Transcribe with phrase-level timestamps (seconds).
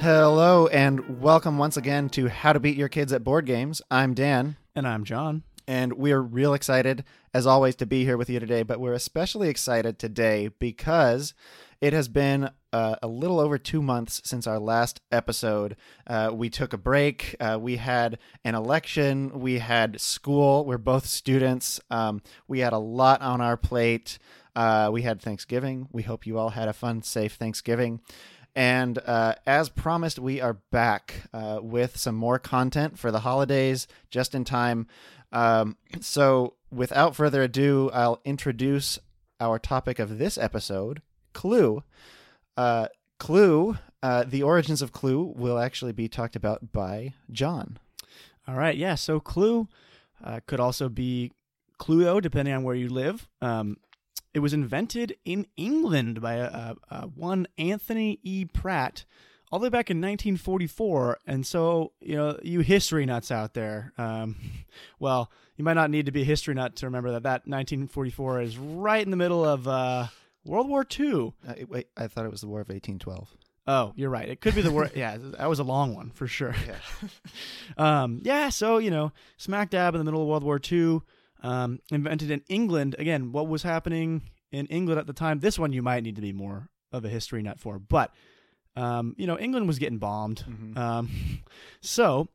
[0.00, 3.82] Hello and welcome once again to How to Beat Your Kids at Board Games.
[3.90, 5.42] I'm Dan, And I'm John.
[5.66, 8.62] and we're real excited, as always, to be here with you today.
[8.62, 11.34] But we're especially excited today because
[11.80, 15.76] it has been uh, a little over two months since our last episode.
[16.06, 17.34] Uh, we took a break.
[17.40, 19.40] Uh, we had an election.
[19.40, 20.64] We had school.
[20.64, 21.80] We're both students.
[21.90, 24.18] Um, we had a lot on our plate.
[24.54, 25.88] Uh, we had Thanksgiving.
[25.92, 28.00] We hope you all had a fun, safe Thanksgiving.
[28.54, 33.86] And uh, as promised, we are back uh, with some more content for the holidays
[34.10, 34.86] just in time.
[35.32, 38.98] Um, so, without further ado, I'll introduce
[39.40, 41.82] our topic of this episode Clue.
[42.56, 47.78] Uh, Clue, uh, the origins of Clue, will actually be talked about by John.
[48.46, 48.94] All right, yeah.
[48.94, 49.68] So Clue
[50.24, 51.32] uh, could also be
[51.78, 53.28] Cluedo, depending on where you live.
[53.40, 53.76] Um,
[54.34, 58.44] it was invented in England by a, a, a one Anthony E.
[58.44, 59.04] Pratt,
[59.50, 61.18] all the way back in 1944.
[61.26, 64.36] And so, you know, you history nuts out there, um,
[64.98, 68.42] well, you might not need to be a history nut to remember that that 1944
[68.42, 70.06] is right in the middle of uh,
[70.44, 71.32] World War II.
[71.46, 73.36] Uh, wait, I thought it was the War of 1812.
[73.68, 74.26] Oh, you're right.
[74.26, 74.90] It could be the war.
[74.94, 76.54] yeah, that was a long one for sure.
[76.66, 77.08] Yeah.
[78.02, 78.48] um, yeah.
[78.48, 81.02] So you know, smack dab in the middle of World War II,
[81.42, 82.96] um, invented in England.
[82.98, 84.22] Again, what was happening
[84.52, 85.40] in England at the time?
[85.40, 88.12] This one you might need to be more of a history nut for, but
[88.76, 90.44] um, you know, England was getting bombed.
[90.48, 90.76] Mhm.
[90.76, 91.10] Um,
[91.80, 92.28] so,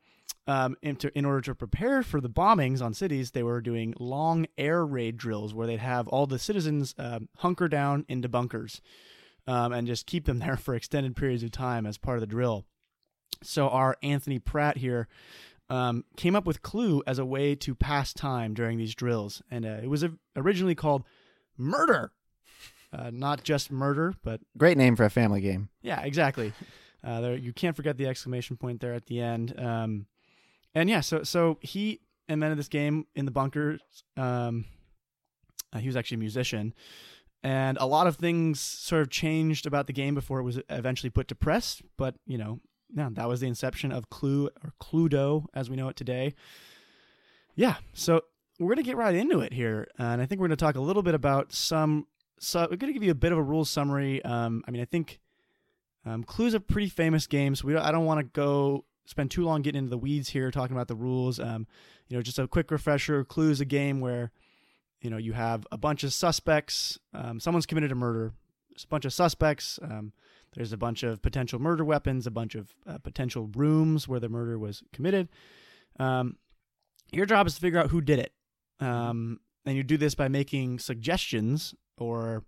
[0.45, 3.93] um, in, to, in order to prepare for the bombings on cities, they were doing
[3.97, 8.81] long air raid drills where they'd have all the citizens um, hunker down into bunkers
[9.47, 12.27] um, and just keep them there for extended periods of time as part of the
[12.27, 12.65] drill.
[13.41, 15.07] So, our Anthony Pratt here
[15.69, 19.41] um, came up with Clue as a way to pass time during these drills.
[19.49, 21.03] And uh, it was originally called
[21.57, 22.11] Murder.
[22.91, 25.69] Uh, not just murder, but Great name for a family game.
[25.81, 26.53] yeah, exactly.
[27.05, 29.53] Uh, there, you can't forget the exclamation point there at the end.
[29.59, 30.05] Um,
[30.73, 33.81] and yeah, so so he invented this game in the bunkers.
[34.15, 34.63] Um,
[35.73, 36.73] uh, he was actually a musician,
[37.43, 41.09] and a lot of things sort of changed about the game before it was eventually
[41.09, 41.81] put to press.
[41.97, 42.61] But you know,
[42.95, 46.33] yeah, that was the inception of Clue or Cluedo as we know it today.
[47.55, 48.21] Yeah, so
[48.59, 51.03] we're gonna get right into it here, and I think we're gonna talk a little
[51.03, 52.07] bit about some.
[52.39, 54.23] So we're gonna give you a bit of a rules summary.
[54.23, 55.19] Um, I mean, I think
[56.05, 59.31] um, Clue's a pretty famous game, so we don't, I don't want to go spend
[59.31, 61.39] too long getting into the weeds here talking about the rules.
[61.39, 61.67] Um,
[62.07, 63.23] you know, just a quick refresher.
[63.23, 64.31] Clue's a game where
[65.01, 66.99] you know you have a bunch of suspects.
[67.13, 68.33] Um, someone's committed a murder.
[68.69, 69.79] There's a bunch of suspects.
[69.81, 70.13] Um,
[70.55, 74.29] there's a bunch of potential murder weapons, a bunch of uh, potential rooms where the
[74.29, 75.29] murder was committed.
[75.99, 76.37] Um,
[77.11, 78.33] your job is to figure out who did it.
[78.79, 82.43] Um, and you do this by making suggestions or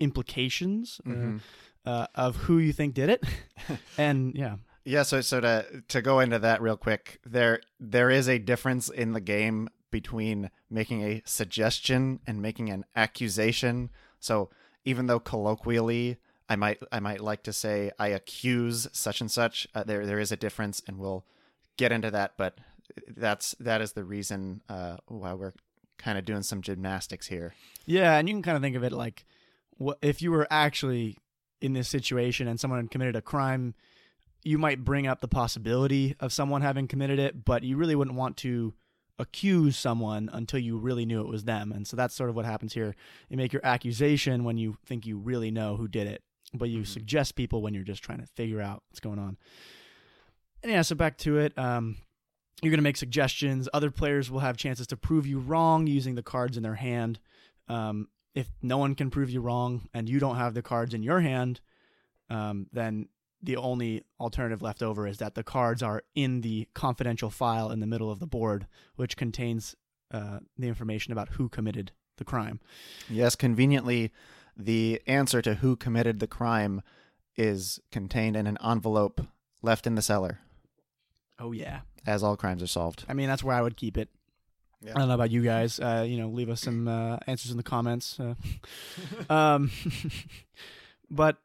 [0.00, 1.40] implications uh, Mhm.
[1.84, 3.24] uh, of who you think did it.
[3.98, 8.28] and yeah, Yeah, so so to to go into that real quick, there there is
[8.28, 13.90] a difference in the game between making a suggestion and making an accusation.
[14.20, 14.50] So
[14.84, 16.18] even though colloquially
[16.48, 20.20] I might I might like to say I accuse such and such, uh, there there
[20.20, 21.24] is a difference, and we'll
[21.76, 22.34] get into that.
[22.36, 22.58] But
[23.08, 25.54] that's that is the reason uh, why we're
[25.98, 27.54] kind of doing some gymnastics here.
[27.86, 29.24] yeah, and you can kind of think of it like,
[29.76, 31.18] what if you were actually
[31.60, 33.74] in this situation and someone had committed a crime,
[34.44, 38.16] you might bring up the possibility of someone having committed it, but you really wouldn't
[38.16, 38.74] want to
[39.18, 41.72] accuse someone until you really knew it was them.
[41.72, 42.94] And so that's sort of what happens here.
[43.28, 46.22] You make your accusation when you think you really know who did it,
[46.56, 46.86] but you Mhm.
[46.86, 49.36] suggest people when you're just trying to figure out what's going on.
[50.62, 51.56] And yeah, so back to it.
[51.58, 51.96] Um,
[52.62, 53.68] you're going to make suggestions.
[53.74, 57.20] Other players will have chances to prove you wrong using the cards in their hand.
[57.68, 61.02] Um, if no one can prove you wrong and you don't have the cards in
[61.02, 61.60] your hand,
[62.30, 63.08] um, then
[63.42, 67.80] the only alternative left over is that the cards are in the confidential file in
[67.80, 68.66] the middle of the board,
[68.96, 69.76] which contains
[70.10, 72.60] uh, the information about who committed the crime.
[73.10, 74.12] Yes, conveniently,
[74.56, 76.82] the answer to who committed the crime
[77.36, 79.20] is contained in an envelope
[79.62, 80.40] left in the cellar,
[81.38, 83.04] Oh yeah, as all crimes are solved.
[83.08, 84.08] I mean that's where I would keep it.
[84.82, 84.92] Yeah.
[84.94, 85.80] I don't know about you guys.
[85.80, 88.18] Uh, you know, leave us some uh, answers in the comments.
[88.20, 88.34] Uh,
[89.32, 89.70] um,
[91.10, 91.38] but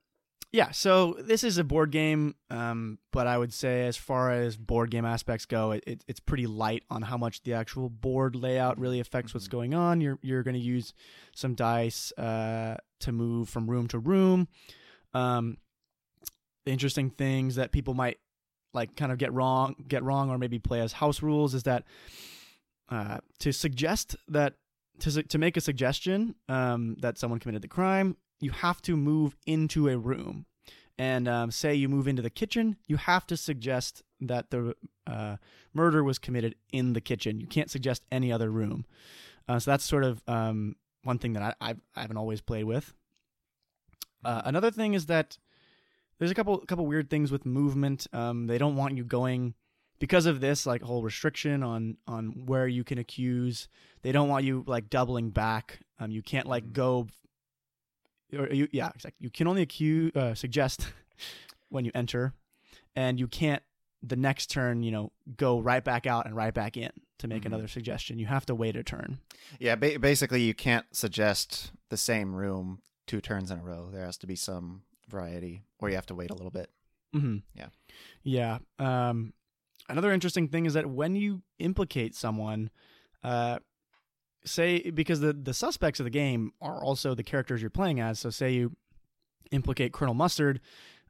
[0.51, 4.57] yeah, so this is a board game, um, but I would say as far as
[4.57, 8.35] board game aspects go, it, it, it's pretty light on how much the actual board
[8.35, 9.51] layout really affects what's Mhm.
[9.51, 10.01] going on.
[10.01, 10.93] You're you're going to use
[11.35, 14.47] some dice uh, to move from room to room.
[15.13, 15.57] Um,
[16.65, 18.17] interesting things that people might
[18.73, 21.83] like kind of get wrong, get wrong, or maybe play as house rules is that
[22.89, 24.55] uh, to suggest that
[24.99, 29.35] to to make a suggestion um, that someone committed the crime, you have to move
[29.45, 30.45] into a room,
[30.97, 34.75] and um, say you move into the kitchen, you have to suggest that the
[35.07, 35.37] uh,
[35.73, 37.39] murder was committed in the kitchen.
[37.39, 38.85] You can't suggest any other room.
[39.47, 42.65] Uh, so that's sort of um, one thing that I, I've, I haven't always played
[42.65, 42.93] with.
[44.23, 45.37] Uh, another thing is that
[46.19, 48.05] there's a couple couple weird things with movement.
[48.13, 49.55] Um, they don't want you going
[49.97, 53.67] because of this like whole restriction on on where you can accuse.
[54.03, 55.79] They don't want you like doubling back.
[55.99, 57.07] Um, you can't like go.
[58.37, 59.17] Or you yeah exactly.
[59.23, 60.87] You can only accuse uh, suggest
[61.69, 62.33] when you enter,
[62.95, 63.61] and you can't
[64.03, 67.43] the next turn you know go right back out and right back in to make
[67.43, 67.47] Mhm.
[67.47, 68.17] another suggestion.
[68.19, 69.19] You have to wait a turn.
[69.59, 73.89] Yeah, ba- basically, you can't suggest the same room two turns in a row.
[73.91, 76.69] There has to be some variety, or you have to wait a little bit.
[77.13, 77.37] Mm-hmm.
[77.53, 77.67] Yeah.
[78.23, 78.59] Yeah.
[78.79, 79.33] Um,
[79.89, 82.69] another interesting thing is that when you implicate someone,
[83.23, 83.59] uh,
[84.45, 88.19] say because the the suspects of the game are also the characters you're playing as.
[88.19, 88.75] So say you
[89.51, 90.61] implicate Colonel Mustard,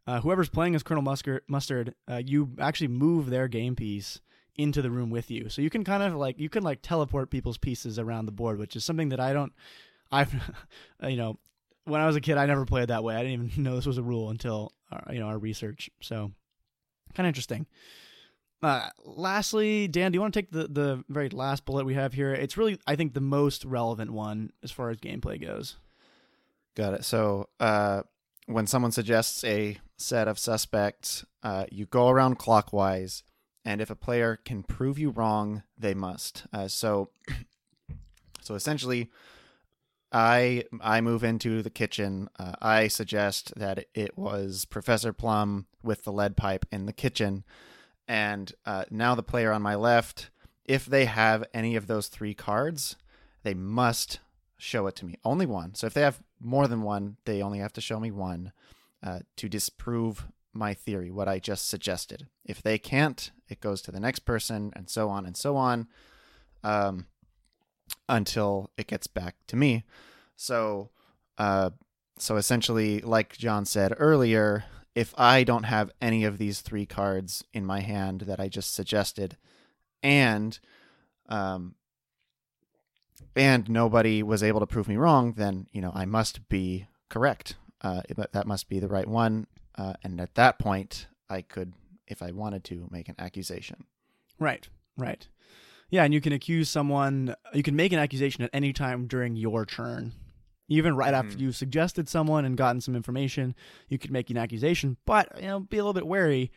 [0.08, 4.20] uh, whoever's playing as Colonel Mustard, Mustard, uh, you actually move their game piece
[4.56, 5.50] into the room with you.
[5.50, 8.58] So you can kind of like you can like teleport people's pieces around the board,
[8.58, 9.54] which is something that I don't.
[10.12, 10.34] I've
[11.08, 11.38] you know
[11.86, 13.16] when I was a kid, I never played that way.
[13.16, 15.90] I didn't even know this was a rule until uh, you know our research.
[16.02, 16.32] So
[17.14, 17.66] kind of interesting.
[18.64, 22.14] Uh, lastly, Dan, do you want to take the the very last bullet we have
[22.14, 22.34] here?
[22.34, 25.78] It's really, I think, the most relevant one as far as gameplay goes.
[26.76, 27.04] Got it.
[27.04, 28.04] So, uh,
[28.46, 33.24] when someone suggests a set of suspects, uh, you go around clockwise,
[33.66, 36.46] and if a player can prove you wrong, they must.
[36.54, 37.10] Uh, so,
[38.42, 39.10] so essentially,
[40.12, 42.30] I I move into the kitchen.
[42.38, 47.44] Uh, I suggest that it was Professor Plum with the lead pipe in the kitchen,
[48.08, 50.30] and uh, now the player on my left,
[50.66, 52.96] if they have any of those three cards,
[53.44, 54.20] they must
[54.58, 55.16] show it to me.
[55.24, 55.76] Only one.
[55.76, 58.52] So if they have more than one, they only have to show me one
[59.04, 62.28] uh, to disprove my theory, what I just suggested.
[62.46, 65.88] If they can't, it goes to the next person, and so on and so on,
[66.64, 67.08] um,
[68.10, 69.84] until it gets back to me.
[70.36, 70.90] So,
[71.38, 71.72] uh,
[72.18, 74.66] so essentially, like John said earlier,
[74.96, 78.74] if I don't have any of these three cards in my hand that I just
[78.74, 79.38] suggested,
[80.04, 80.58] and
[81.30, 81.76] um,
[83.36, 87.56] and nobody was able to prove me wrong, then you know I must be correct.
[87.82, 88.02] Uh,
[88.32, 91.74] that must be the right one, uh, and at that point, I could,
[92.08, 93.86] if I wanted to, make an accusation.
[94.38, 94.68] Right,
[94.98, 95.28] right.
[95.90, 99.36] Yeah, and you can accuse someone, you can make an accusation at any time during
[99.36, 100.14] your turn.
[100.72, 101.40] Even right after Mhm.
[101.42, 103.54] you've suggested someone and gotten some information,
[103.90, 104.96] you could make an accusation.
[105.06, 106.50] But you know, be a little bit wary.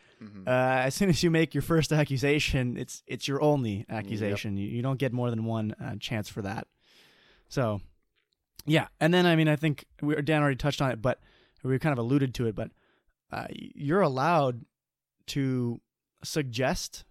[0.47, 0.51] Uh,
[0.87, 4.57] as soon as you make your first accusation, it's it's your only accusation.
[4.57, 6.69] You, you don't get more than one uh, chance for that.
[7.49, 7.81] So,
[8.67, 11.19] yeah, and then I mean, I think we, Dan already touched on it, but
[11.65, 12.55] we kind of alluded to it.
[12.55, 12.71] But
[13.33, 14.65] uh, you're allowed
[15.27, 15.81] to
[16.23, 17.05] suggest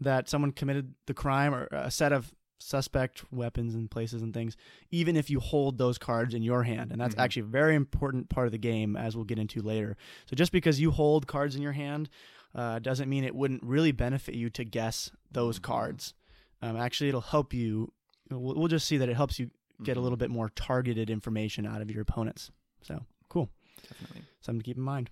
[0.00, 4.54] that someone committed the crime or a set of suspect weapons and places and things,
[4.90, 6.92] even if you hold those cards in your hand.
[6.92, 7.22] And that's Mhm.
[7.22, 9.96] actually a very important part of the game, as we'll get into later.
[10.26, 12.08] So just because you hold cards in your hand
[12.54, 15.62] uh, doesn't mean it wouldn't really benefit you to guess those Mhm.
[15.62, 16.14] cards.
[16.60, 17.92] Um, actually, it'll help you.
[18.28, 19.50] We'll, we'll just see that it helps you
[19.82, 20.02] get a Mhm.
[20.02, 22.50] little bit more targeted information out of your opponents.
[22.82, 23.48] So cool.
[23.88, 24.22] Definitely.
[24.40, 25.10] Something to keep in mind.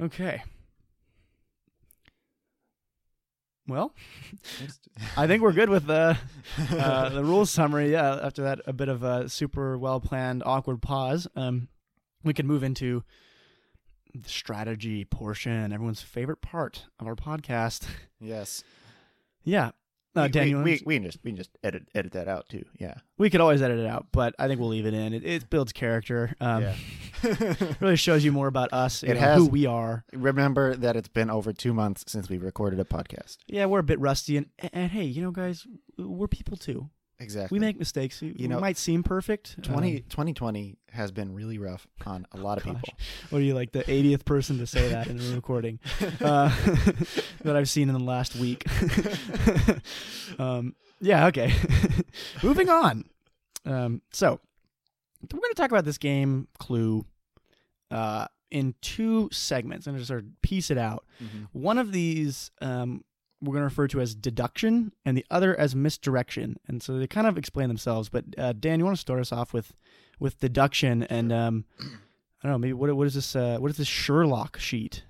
[0.00, 0.42] Okay.
[3.68, 3.94] Well,
[5.16, 6.16] I think we're good with the
[6.70, 7.92] uh, the rules summary.
[7.92, 11.28] Yeah, after that, a bit of a super well planned awkward pause.
[11.36, 11.68] Um,
[12.24, 13.04] we can move into
[14.14, 17.86] the strategy portion, everyone's favorite part of our podcast.
[18.20, 18.64] yes.
[19.44, 19.70] Yeah,
[20.18, 22.48] uh, we, Dan, we, we, we can just we can just edit edit that out
[22.48, 22.64] too.
[22.78, 22.94] Yeah.
[23.16, 25.12] we could always edit it out, but I think we'll leave it in.
[25.14, 26.34] It, it builds character.
[26.40, 26.74] Um, yeah.
[27.80, 30.04] really shows you more about us, It know, has- who we are.
[30.12, 33.38] Remember that it's been over two months since we recorded a podcast.
[33.46, 36.90] Yeah, we're a bit rusty, and and hey, you know, guys, we're people too.
[37.20, 37.56] Exactly.
[37.56, 38.20] We make mistakes.
[38.20, 39.60] We, You know, might seem perfect.
[39.64, 42.74] 20, Um, 2020 has been really rough on a lot of Gosh.
[42.76, 42.94] people.
[43.30, 45.80] what are you like the 80th person to say that in a recording
[46.20, 46.48] uh,
[47.42, 48.64] that I've seen in the last week?
[50.38, 51.26] um, yeah.
[51.26, 51.52] Okay.
[52.42, 53.04] Moving on.
[53.64, 54.40] Um, so
[55.32, 57.04] we're going to talk about this game Clue
[57.90, 59.86] uh, in two segments.
[59.86, 61.04] I'm going to sort of piece it out.
[61.22, 61.48] Mhm.
[61.52, 63.04] One of these um,
[63.40, 66.58] we're going to refer to as deduction, and the other as misdirection.
[66.66, 68.08] And so they kind of explain themselves.
[68.08, 69.74] But uh, Dan, you want to start us off with
[70.20, 71.64] with deduction and um,
[72.42, 73.34] I don't know, maybe what what is this?
[73.34, 75.02] Uh, what is this Sherlock sheet?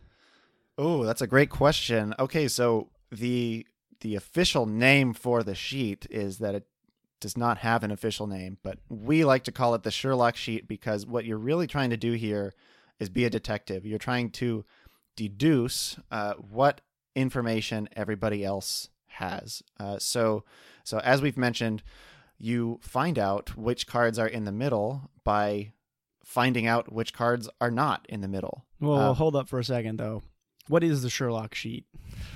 [0.78, 2.14] Oh, that's a great question.
[2.18, 3.66] Okay, so the
[4.00, 6.66] the official name for the sheet is that it
[7.20, 10.68] does not have an official name, but we like to call it the Sherlock sheet
[10.68, 12.54] because what you're really trying to do here
[12.98, 13.84] is be a detective.
[13.84, 14.64] You're trying to
[15.16, 16.80] deduce uh, what
[17.18, 19.62] information everybody else has.
[19.78, 20.44] Uh, so,
[20.84, 21.82] so as we've mentioned,
[22.38, 25.72] you find out which cards are in the middle by
[26.24, 28.64] finding out which cards are not in the middle.
[28.80, 30.22] Well, Uh, hold up for a second though.
[30.68, 31.86] What is the Sherlock sheet?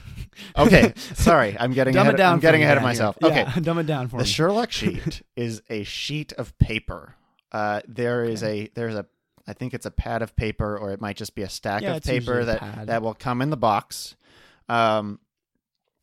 [0.57, 2.33] okay, sorry, I'm getting dumb ahead, it down.
[2.35, 3.17] I'm getting ahead of myself.
[3.21, 3.31] here.
[3.31, 4.21] Okay, Yeah, dumb it down for me.
[4.23, 4.31] the me.
[4.31, 7.17] Sherlock sheet is a sheet of paper.
[7.53, 9.07] Uh, there is a there's a
[9.47, 11.97] I think it's a pad of paper, or it might just be a stack Yeah,
[11.97, 14.17] of paper that that will come in the box.
[14.69, 15.19] Um,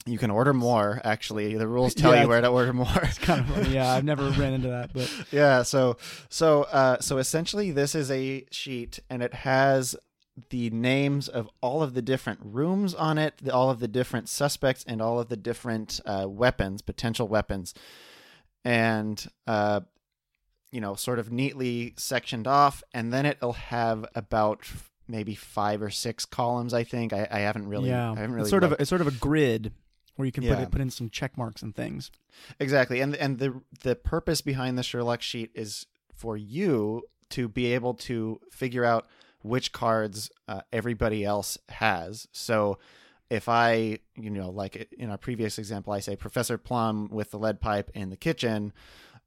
[0.05, 1.01] you can order more.
[1.03, 2.87] Actually, the rules tell Yeah, you where to order more.
[3.03, 3.73] It's kind of funny.
[3.73, 5.63] Yeah, I've never ran into that, but yeah.
[5.63, 5.97] So
[6.29, 9.95] so uh, so essentially, this is a sheet, and it has
[10.49, 14.29] the names of all of the different rooms on it, the, all of the different
[14.29, 17.73] suspects, and all of the different uh, weapons, potential weapons,
[18.63, 19.81] and uh,
[20.71, 24.61] you know, sort of neatly sectioned off, and then it'll have about
[25.09, 26.73] maybe five or six columns.
[26.73, 28.81] I think I, I haven't really, yeah, I haven't really it's sort of looked.
[28.81, 29.73] it's sort of a grid
[30.15, 30.61] where you can put Yeah.
[30.63, 32.11] it, put in some check marks and things.
[32.59, 37.73] Exactly, and and the the purpose behind the Sherlock sheet is for you to be
[37.73, 39.07] able to figure out
[39.41, 42.27] which cards uh, everybody else has.
[42.33, 42.77] So,
[43.29, 47.39] if I, you know, like in our previous example, I say Professor Plum with the
[47.39, 48.73] lead pipe in the kitchen,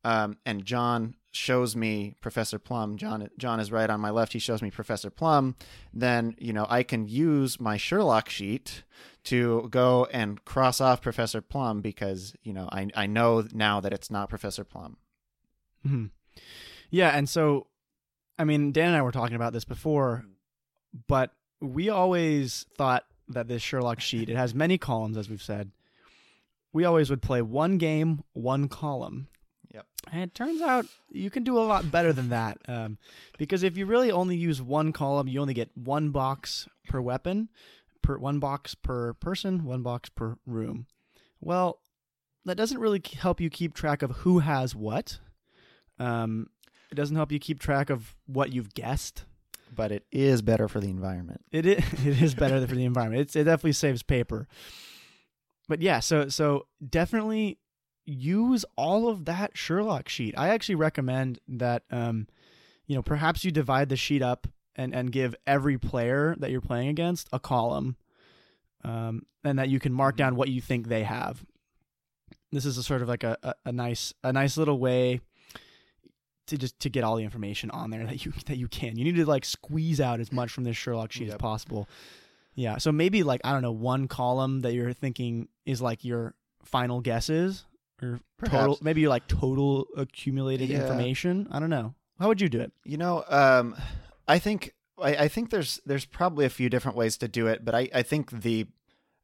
[0.04, 2.96] um, and John shows me Professor Plum.
[2.96, 4.32] John John is right on my left.
[4.34, 5.56] He shows me Professor Plum.
[5.92, 8.82] Then you know I can use my Sherlock sheet
[9.24, 13.92] to go and cross off Professor Plum because you know I I know now that
[13.92, 14.96] it's not Professor Plum.
[15.86, 16.06] hmm
[16.90, 17.68] Yeah, and so,
[18.38, 20.24] I mean, Dan and I were talking about this before,
[21.08, 21.30] but
[21.60, 25.70] we always thought that this Sherlock sheet it has many columns, as we've said.
[26.74, 29.28] We always would play one game, one column.
[29.72, 29.86] Yep.
[30.12, 32.98] And it turns out you can do a lot better than that, um,
[33.38, 37.48] because if you really only use one column, you only get one box per weapon,
[38.02, 40.86] per one box per person, one box per room.
[41.40, 41.80] Well,
[42.44, 45.18] that doesn't really help you keep track of who has what.
[45.98, 46.48] Um,
[46.90, 49.24] it doesn't help you keep track of what you've guessed.
[49.74, 51.42] But it is better for the environment.
[51.50, 53.22] It is, it is better for the environment.
[53.22, 54.46] It's, it definitely saves paper.
[55.68, 57.58] But yeah, so so definitely
[58.04, 60.34] use all of that Sherlock sheet.
[60.36, 62.26] I actually recommend that um,
[62.86, 66.60] you know, perhaps you divide the sheet up and and give every player that you're
[66.60, 67.96] playing against a column.
[68.84, 71.44] Um, and that you can mark down what you think they have.
[72.50, 75.20] This is a sort of like a, a, a nice a nice little way
[76.48, 78.98] to just to get all the information on there that you that you can.
[78.98, 81.88] You need to like squeeze out as much from this Sherlock sheet as possible.
[82.54, 82.78] Yeah.
[82.78, 87.00] So maybe like I don't know, one column that you're thinking is like your final
[87.00, 87.64] guesses
[88.02, 88.82] or total Perhaps.
[88.82, 90.80] maybe like total accumulated Yeah.
[90.82, 91.48] information.
[91.50, 91.94] I don't know.
[92.18, 92.72] How would you do it?
[92.84, 93.76] You know, um,
[94.28, 97.64] I think I, I think there's there's probably a few different ways to do it,
[97.64, 98.66] but I, I think the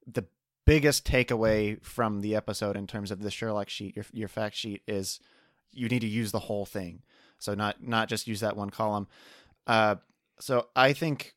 [0.06, 0.24] the
[0.66, 4.82] biggest takeaway from the episode in terms of the Sherlock sheet, your your fact sheet,
[4.88, 5.20] is
[5.72, 7.02] you need to use the whole thing.
[7.38, 9.06] So not not just use that one column.
[9.66, 9.96] Uh,
[10.40, 11.34] so I think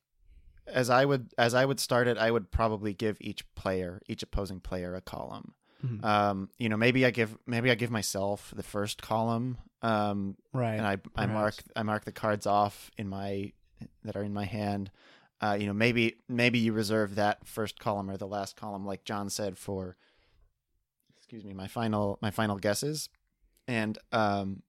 [0.66, 4.22] as I would as I would start it, I would probably give each player, each
[4.22, 5.54] opposing player, a column.
[5.84, 6.04] Mhm.
[6.04, 9.58] Um, you know, maybe I give maybe I give myself the first column.
[9.82, 10.74] Um, right.
[10.74, 11.54] and I I mark.
[11.74, 13.52] I mark the cards off in my
[14.04, 14.90] that are in my hand.
[15.40, 19.04] Uh, you know, maybe maybe you reserve that first column or the last column, like
[19.04, 19.96] John said, for
[21.16, 23.08] excuse me, my final my final guesses,
[23.66, 24.62] and um,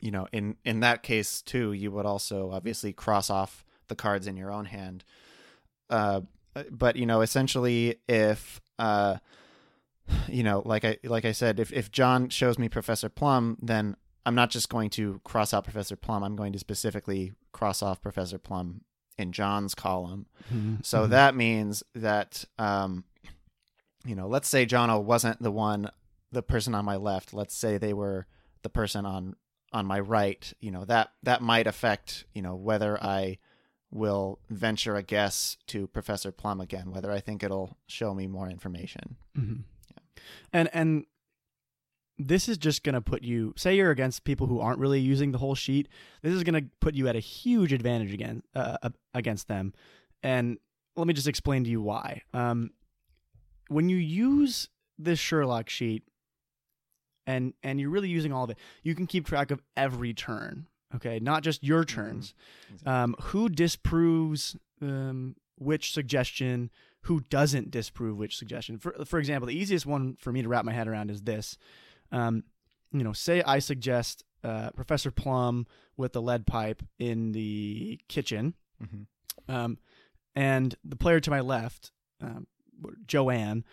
[0.00, 4.28] you know, in in that case too, you would also obviously cross off the cards
[4.28, 5.02] in your own hand.
[5.88, 6.20] Uh,
[6.70, 9.16] but you know, essentially, if uh,
[10.28, 13.96] you know, like I like I said, if if John shows me Professor Plum, then
[14.26, 16.22] I'm not just going to cross out Professor Plum.
[16.22, 18.82] I'm going to specifically cross off Professor Plum
[19.18, 20.26] in John's column.
[20.52, 20.84] Mhm.
[20.84, 21.10] So Mhm.
[21.10, 23.04] that means that, um,
[24.04, 25.90] you know, let's say Jono wasn't the one,
[26.32, 27.32] the person on my left.
[27.34, 28.26] Let's say they were
[28.62, 29.36] the person on
[29.72, 30.52] on my right.
[30.60, 33.38] You know that that might affect you know whether I
[33.92, 36.90] will venture a guess to Professor Plum again.
[36.92, 39.16] Whether I think it'll show me more information.
[39.36, 39.62] Mhm.
[40.52, 41.04] And and
[42.18, 45.32] this is just going to put you say you're against people who aren't really using
[45.32, 45.88] the whole sheet.
[46.22, 49.72] This is going to put you at a huge advantage again uh, against them.
[50.22, 50.58] And
[50.96, 52.22] let me just explain to you why.
[52.34, 52.70] Um,
[53.68, 56.02] when you use this Sherlock sheet
[57.26, 60.66] and and you're really using all of it, you can keep track of every turn.
[60.94, 62.34] Okay, not just your turns.
[62.84, 66.70] Um, who disproves um, which suggestion?
[67.02, 68.78] Who doesn't disprove which suggestion?
[68.78, 71.56] For for example, the easiest one for me to wrap my head around is this.
[72.12, 72.44] Um,
[72.92, 75.66] you know, say I suggest uh, Professor Plum
[75.96, 78.54] with the lead pipe in the kitchen.
[78.82, 79.54] Mm-hmm.
[79.54, 79.78] Um,
[80.34, 82.46] and the player to my left, um,
[83.06, 83.64] Joanne,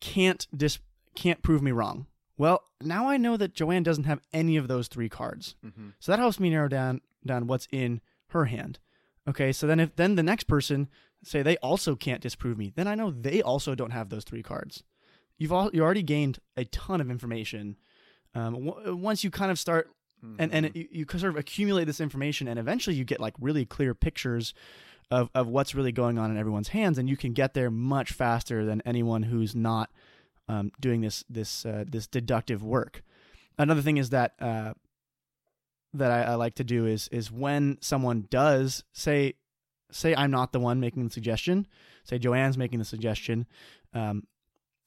[0.00, 0.78] can't dis
[1.14, 2.06] can't prove me wrong.
[2.38, 5.90] Well, now I know that Joanne doesn't have any of those three cards, Mm-hmm.
[6.00, 8.78] so that helps me narrow down down what's in her hand.
[9.28, 10.88] Okay, so then if then the next person
[11.22, 14.42] say they also can't disprove me, then I know they also don't have those three
[14.42, 14.82] cards.
[15.38, 17.76] You've all you already gained a ton of information.
[18.34, 19.90] Um, w- once you kind of start
[20.38, 23.34] and and it, you, you sort of accumulate this information and eventually you get like
[23.40, 24.52] really clear pictures
[25.10, 28.12] of, of what's really going on in everyone's hands and you can get there much
[28.12, 29.90] faster than anyone who's not
[30.48, 33.02] um, doing this this uh, this deductive work
[33.58, 34.74] another thing is that uh,
[35.94, 39.34] that I, I like to do is is when someone does say
[39.90, 41.66] say I'm not the one making the suggestion
[42.04, 43.46] say Joanne's making the suggestion
[43.92, 44.24] um,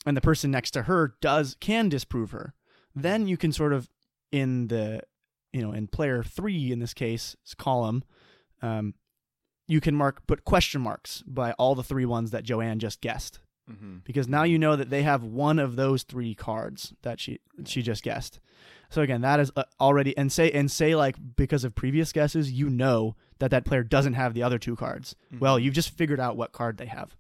[0.06, 2.54] and the person next to her does can disprove her
[2.96, 3.90] then you can sort of
[4.32, 5.02] in the
[5.52, 8.04] you know in player three in this case column
[8.62, 8.94] um,
[9.68, 13.40] you can mark put question marks by all the three ones that joanne just guessed
[13.72, 14.00] Mm-hmm.
[14.04, 17.82] because now you know that they have one of those three cards that she she
[17.82, 18.40] just guessed.
[18.90, 22.52] So again that is uh, already and say and say like because of previous guesses
[22.52, 25.16] you know that that player doesn't have the other two cards.
[25.40, 27.16] Well you've just figured out what card they have.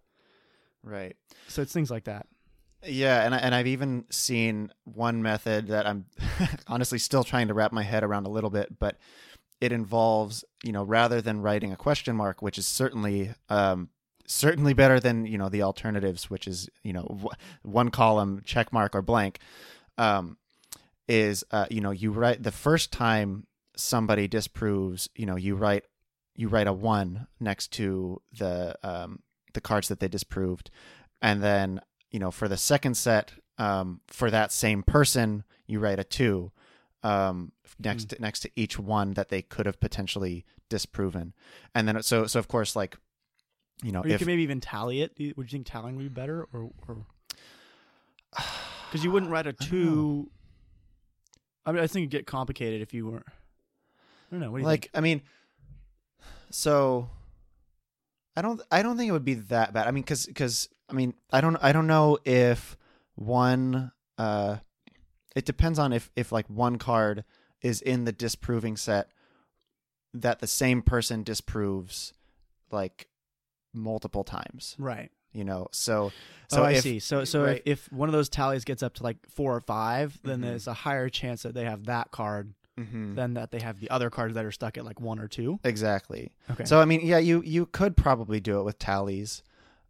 [0.83, 1.15] Right.
[1.47, 2.27] so it's things like that.
[2.85, 6.05] Yeah, and I, and I've even seen one method that I'm
[6.67, 8.97] honestly still trying to wrap my head around a little bit, but
[9.61, 13.87] it involves you know rather than writing a question mark, which is certainly um,
[14.33, 17.29] certainly better than you know the alternatives, which is you know w-
[17.61, 19.39] one column check mark or blank.
[19.97, 20.37] Um,
[21.07, 25.83] is uh, you know you write the first time somebody disproves, you know you write
[26.35, 29.19] you write a one next to the um,
[29.53, 30.71] the cards that they disproved,
[31.21, 35.99] and then you know for the second set um, for that same person you write
[35.99, 36.51] a two
[37.03, 41.33] um, next to, next to each one that they could have potentially disproven,
[41.75, 42.97] and then so so of course like
[43.83, 46.03] you know or you if could maybe even tally it would you think tallying would
[46.03, 47.05] be better or or
[48.85, 50.29] because you wouldn't write a two
[51.65, 53.23] I mean, I think it'd get complicated if you were.
[53.25, 53.31] I
[54.31, 54.51] don't know.
[54.51, 55.21] What do you like I mean,
[56.49, 57.09] so
[58.35, 59.87] I don't I don't think it would be that bad.
[59.87, 62.77] I mean, because because I mean I don't I don't know if
[63.15, 64.57] one uh
[65.35, 67.23] it depends on if if like one card
[67.61, 69.09] is in the disproving set
[70.13, 72.13] that the same person disproves
[72.71, 73.07] like
[73.73, 74.75] multiple times?
[74.79, 75.11] Right.
[75.35, 76.11] you know so
[76.49, 76.99] So oh, I if, see.
[76.99, 77.61] So so right.
[77.65, 80.43] if, if one of those tallies gets up to like four or five, then Mhm.
[80.43, 83.15] there's a higher chance that they have that card Mhm.
[83.15, 85.59] than that they have the other cards that are stuck at like one or two.
[85.63, 86.65] exactly Okay.
[86.65, 89.43] so i mean yeah you you could probably do it with tallies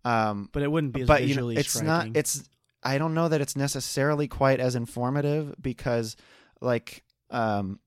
[0.05, 1.87] um but it wouldn't be as but you know, it's striking.
[2.13, 2.43] not it's
[2.83, 6.17] i don't know that it's necessarily quite as informative because
[6.59, 7.79] like um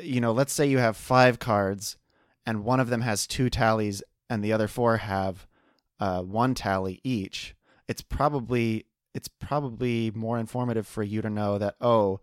[0.00, 1.96] you know let's say you have five cards
[2.46, 5.46] and one of them has two tallies and the other four have
[6.00, 7.54] uh one tally each
[7.88, 12.20] it's probably it's probably more informative for you to know that oh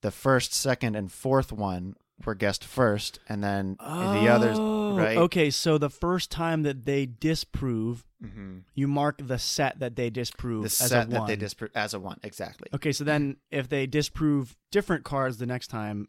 [0.00, 5.16] the first second and fourth one were guessed first and then the others Oh, right?
[5.16, 8.58] Okay, so the first time that they disprove, mm-hmm.
[8.74, 11.26] you mark the set that they disprove the as set a that one.
[11.28, 15.46] they disprove as a one exactly Okay, so then if they disprove different cards the
[15.46, 16.06] next time,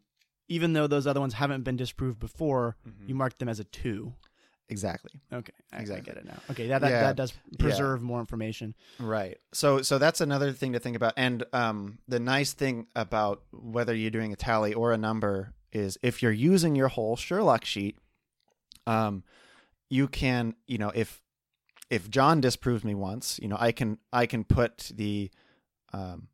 [0.48, 3.10] even though those other ones haven't been disproved before, Mhm.
[3.10, 4.14] you mark them as a two.
[4.70, 6.06] Exactly Okay, I Exactly.
[6.14, 6.40] get it now.
[6.50, 7.02] Okay, that that, Yeah.
[7.02, 8.74] that does preserve more information.
[9.00, 9.38] Right.
[9.54, 11.14] So so that's another thing to think about.
[11.18, 15.98] And um, the nice thing about whether you're doing a tally or a number is
[16.02, 17.98] if you're using your whole Sherlock sheet,
[18.88, 19.24] um,
[19.90, 21.22] you can you know if
[21.90, 25.30] if John disproves me once, you know I can I can put the
[25.94, 26.28] um,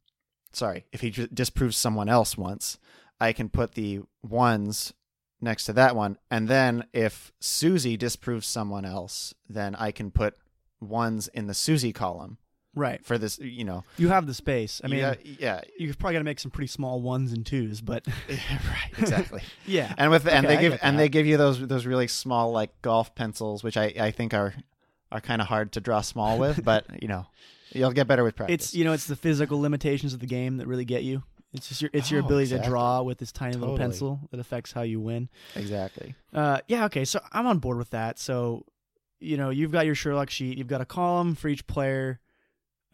[0.53, 2.77] sorry if he disproves someone else once,
[3.19, 4.93] I can put the ones
[5.41, 10.35] next to that one, and then if Susie disproves someone else, then I can put
[10.79, 12.37] ones in the Susie column
[12.73, 13.03] Right.
[13.05, 14.79] for this you know You have the space.
[14.83, 17.81] I mean, yeah, yeah you've probably got to make some pretty small ones and twos,
[17.81, 19.93] but right exactly yeah.
[19.97, 22.81] and with and they I give and they give you those those really small like
[22.81, 24.53] golf pencils which i i think are
[25.11, 27.25] are kind of hard to draw small with but you know
[27.73, 30.55] you'll get better with practice It's you know it's the physical limitations of the game
[30.57, 31.23] that really get you.
[31.53, 32.63] It's just your it's your Oh, ability exactly.
[32.65, 35.29] to draw with this tiny little pencil that affects how you win.
[35.55, 38.17] exactly Uh, yeah, okay, so I'm on board with that.
[38.19, 38.65] So,
[39.19, 40.57] you know, you've got your Sherlock sheet.
[40.57, 42.19] You've got a column for each player.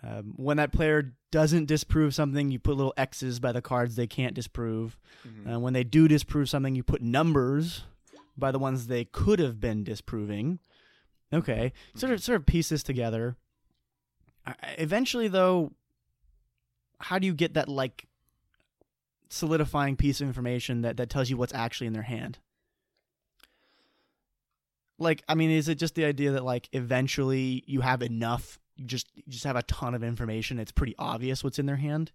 [0.04, 4.08] Um, when that player doesn't disprove something, you put little X's by the cards they
[4.08, 4.98] can't disprove.
[5.28, 5.50] Mm-hmm.
[5.54, 7.84] Uh, when they do disprove something, you put numbers
[8.38, 10.60] by the ones they could have been disproving.
[11.34, 13.36] Okay, sort of sort of piece this together.
[14.46, 15.74] I- Eventually, though,
[17.00, 18.08] how do you get that like
[19.30, 22.40] solidifying piece of information that that tells you what's actually in their hand?
[25.00, 28.86] like I mean, is it just the idea that like eventually you have enough, you
[28.86, 30.60] just you just have a ton of information.
[30.60, 32.12] It's pretty obvious what's in their hand,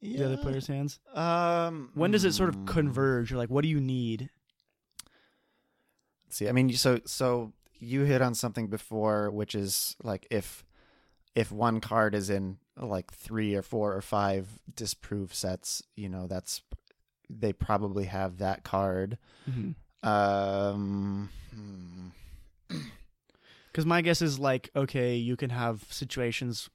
[0.00, 0.18] yeah.
[0.18, 1.00] the other player's hands.
[1.14, 3.32] Um, When does it sort of mm, converge?
[3.32, 4.30] Or like, what do you need?
[6.28, 10.64] See, I mean, so so you hit on something before, which is like if
[11.34, 16.26] if one card is in like three or four or five disprove sets, you know,
[16.26, 16.62] that's
[17.28, 19.18] they probably have that card.
[19.48, 20.08] Mm-hmm.
[20.08, 22.78] Um, hmm.
[23.70, 26.68] Because my guess is like, okay, you can have situations.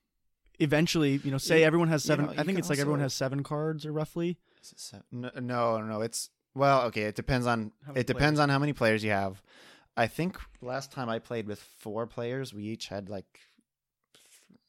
[0.59, 2.25] Eventually, you know, say You- everyone has you seven.
[2.25, 4.37] know, I think it's like everyone has seven cards, or roughly.
[4.63, 7.03] Is it se- No, no, no, it's well, okay.
[7.03, 8.39] It depends on it depends players?
[8.39, 9.43] on how many players you have.
[9.95, 13.41] I think last time I played with four players, we each had like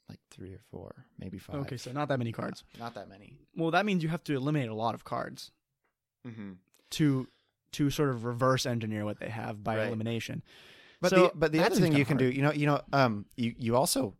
[0.08, 1.56] like three or four, maybe five.
[1.62, 2.64] Okay, so not that many cards.
[2.78, 3.36] not that many.
[3.56, 5.50] Well, that means you have to eliminate a lot of cards
[6.26, 6.52] Mm-hmm.
[6.90, 7.28] to
[7.72, 9.86] to sort of reverse engineer what they have by Right.
[9.88, 10.42] elimination.
[11.00, 12.32] But So the but the other thing you can hard.
[12.32, 14.16] do, you know, you know, um, you you also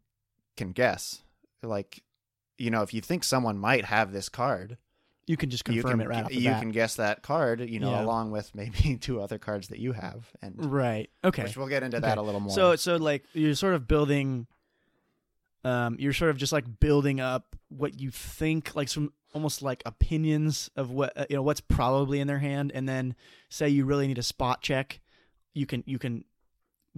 [0.57, 1.23] can guess,
[1.63, 2.03] like,
[2.59, 4.77] you know, if you think someone might have this card,
[5.27, 6.61] You can just you confirm can it right off the you bat.
[6.61, 8.05] can guess that card, you know, Yeah.
[8.05, 11.11] along with maybe two other cards that you have, and Right.
[11.25, 11.43] Okay.
[11.45, 12.07] which we'll get into Okay.
[12.07, 12.55] that a little more.
[12.55, 14.47] So so like you're sort of building
[15.65, 19.83] um you're sort of just like building up what you think like some almost like
[19.85, 23.15] opinions of what uh, you know what's probably in their hand and then
[23.51, 25.01] say you really need a spot check
[25.55, 26.25] you can you can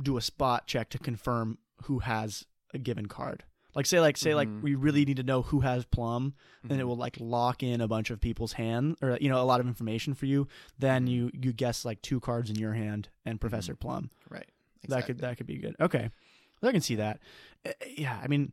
[0.01, 3.45] do a spot check to confirm who has a given card
[3.75, 4.63] like say like say like Mhm.
[4.63, 6.35] we really need to know who has plum
[6.69, 6.89] and it Mhm.
[6.89, 9.67] will like lock in a bunch of people's hand or you know a lot of
[9.67, 10.47] information for you
[10.79, 11.11] then Mhm.
[11.11, 14.49] you you guess like two cards in your hand and professor plum right.
[14.89, 15.75] that could that could be good.
[15.81, 16.11] Okay,
[16.63, 17.21] I can see that.
[17.67, 18.53] Uh, yeah, I mean,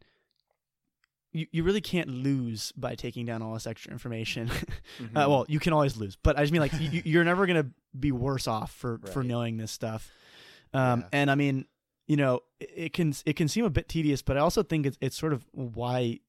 [1.34, 4.50] you you really can't lose by taking down all this extra information.
[4.50, 5.10] Mhm.
[5.16, 7.68] uh, well, you can always lose, but I just mean like you, you're never gonna
[7.98, 10.10] be worse off for for knowing this stuff.
[10.74, 11.08] Um, Yeah.
[11.14, 11.66] and I mean,
[12.08, 14.86] you know, it, it can it can seem a bit tedious, but I also think
[14.86, 16.20] it's it's sort of why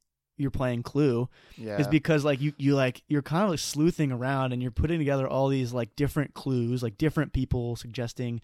[0.41, 4.13] you're playing Clue yeah, is because like you you like you're kind of like sleuthing
[4.13, 8.41] around and you're putting together all these like different clues, like different people suggesting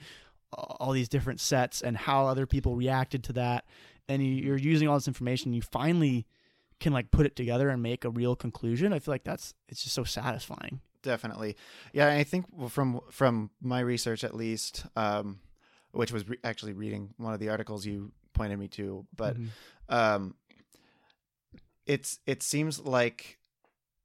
[0.55, 3.65] all these different sets and how other people reacted to that,
[4.09, 5.53] and you, you're using all this information.
[5.53, 6.27] You finally
[6.81, 8.93] can like put it together and make a real conclusion.
[8.93, 10.81] I feel like that's it's just so satisfying.
[11.03, 11.57] definitely.
[11.93, 15.41] Yeah, I think from from my research at least, um,
[15.93, 19.49] which was re- actually reading one of the articles you pointed me to, but Mhm.
[19.89, 20.35] um,
[21.87, 23.39] it's it seems like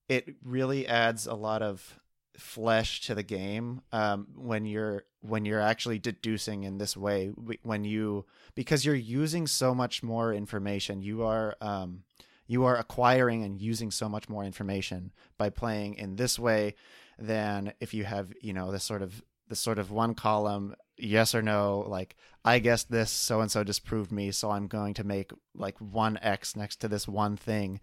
[0.07, 1.99] it really adds a lot of
[2.39, 7.27] flesh to the game um, when you're when you're actually deducing in this way
[7.63, 8.25] when you
[8.55, 12.03] because you're using so much more information you are um,
[12.47, 16.73] you are acquiring and using so much more information by playing in this way
[17.17, 21.35] than if you have you know this sort of this sort of one column yes
[21.35, 25.03] or no like i guess this so and so disproved me so i'm going to
[25.03, 27.79] make like one x next to this one thing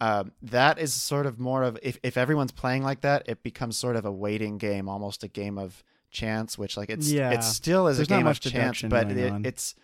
[0.00, 3.76] um, that is sort of more of if, if everyone's playing like that it becomes
[3.76, 7.32] sort of a waiting game almost a game of chance which like it's Yeah.
[7.32, 9.74] it still is There's a game much of chance but it, it's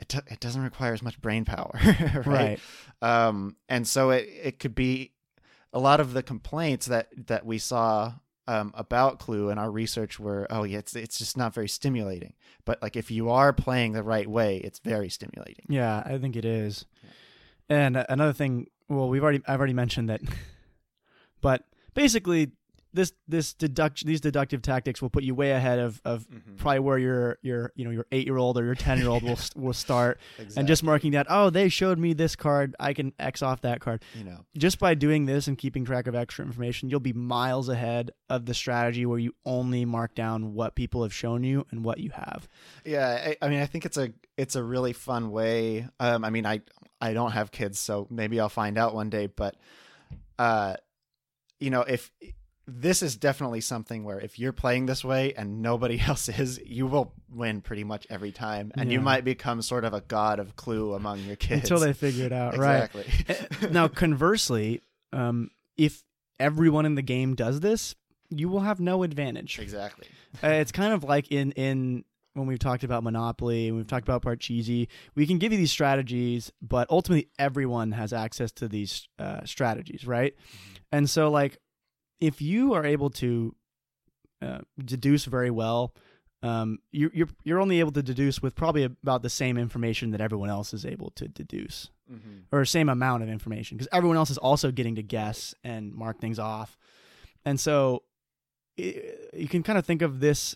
[0.00, 1.70] it, do- it doesn't require as much brain power
[2.26, 2.60] right, Right.
[3.00, 5.12] um, and so it, it could be
[5.72, 8.14] a lot of the complaints that that we saw
[8.46, 12.34] um, about Clue and our research were, oh yeah, it's it's just not very stimulating.
[12.66, 15.64] But like if you are playing the right way, it's very stimulating.
[15.70, 16.84] Yeah, I think it is.
[17.70, 20.20] And another thing, well, we've already I've already mentioned that,
[21.40, 22.52] but basically
[22.94, 26.96] this this deduction these deductive tactics will put you way ahead of of probably where
[26.96, 29.72] your your you know your eight year old or your ten year old will will
[29.72, 30.60] start exactly.
[30.60, 33.80] and just marking that oh they showed me this card I can X off that
[33.80, 37.12] card you know, just by doing this and keeping track of extra information you'll be
[37.12, 41.66] miles ahead of the strategy where you only mark down what people have shown you
[41.72, 42.48] and what you have
[42.84, 43.34] yeah.
[43.42, 45.88] I, I mean, I think it's a it's a really fun way.
[46.00, 46.60] Um, I mean, I
[47.04, 49.26] I don't have kids, so maybe I'll find out one day.
[49.26, 49.56] But
[50.38, 50.76] uh,
[51.60, 52.10] you know, if
[52.66, 56.86] this is definitely something where if you're playing this way and nobody else is, you
[56.86, 60.56] will win pretty much every time, and you might become sort of a god of
[60.56, 63.68] Clue among your kids until they figure it out right exactly.
[63.68, 64.80] Uh, now conversely
[65.12, 66.02] um, if
[66.40, 67.94] everyone in the game does this
[68.30, 70.06] you will have no advantage exactly.
[70.42, 74.06] uh, it's kind of like in in when we've talked about monopoly and we've talked
[74.06, 79.08] about parcheesi we can give you these strategies but ultimately everyone has access to these
[79.18, 80.34] uh, strategies right
[80.92, 81.58] and so like
[82.20, 83.54] if you are able to
[84.42, 85.94] uh, deduce very well
[86.42, 90.20] um, you, you're you're only able to deduce with probably about the same information that
[90.20, 92.54] everyone else is able to deduce Mm-hmm.
[92.54, 96.20] or same amount of information because everyone else is also getting to guess and mark
[96.20, 96.76] things off.
[97.46, 98.02] And so
[98.78, 98.94] i
[99.32, 100.54] you can kind of think of this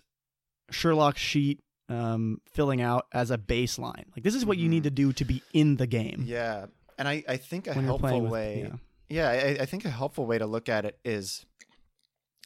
[0.71, 4.05] Sherlock sheet um, filling out as a baseline.
[4.15, 4.85] Like this is what you need Mhm.
[4.85, 6.23] to do to be in the game.
[6.27, 6.67] Yeah,
[6.99, 8.61] and I, I think a when helpful playing with, way.
[8.69, 8.77] yeah.
[9.11, 11.47] Yeah, I, I think a helpful way to look at it is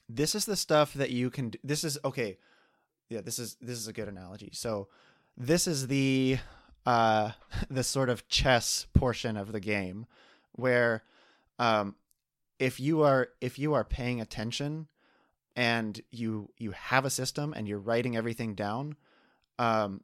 [0.08, 1.52] this is the stuff that you can.
[1.64, 2.38] This is okay.
[3.08, 4.50] Yeah, this is this is a good analogy.
[4.52, 4.88] So,
[5.36, 6.38] this is the
[6.86, 7.32] uh
[7.70, 10.06] the sort of chess portion of the game
[10.52, 11.02] where
[11.58, 11.96] um
[12.58, 14.86] if you are if you are paying attention
[15.56, 18.96] and you you have a system and you're writing everything down
[19.62, 20.00] um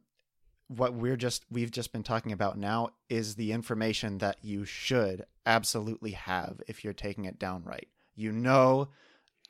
[0.67, 5.25] what we're just we've just been talking about now is the information that you should
[5.45, 7.87] absolutely have if you're taking it down right.
[8.15, 8.89] You know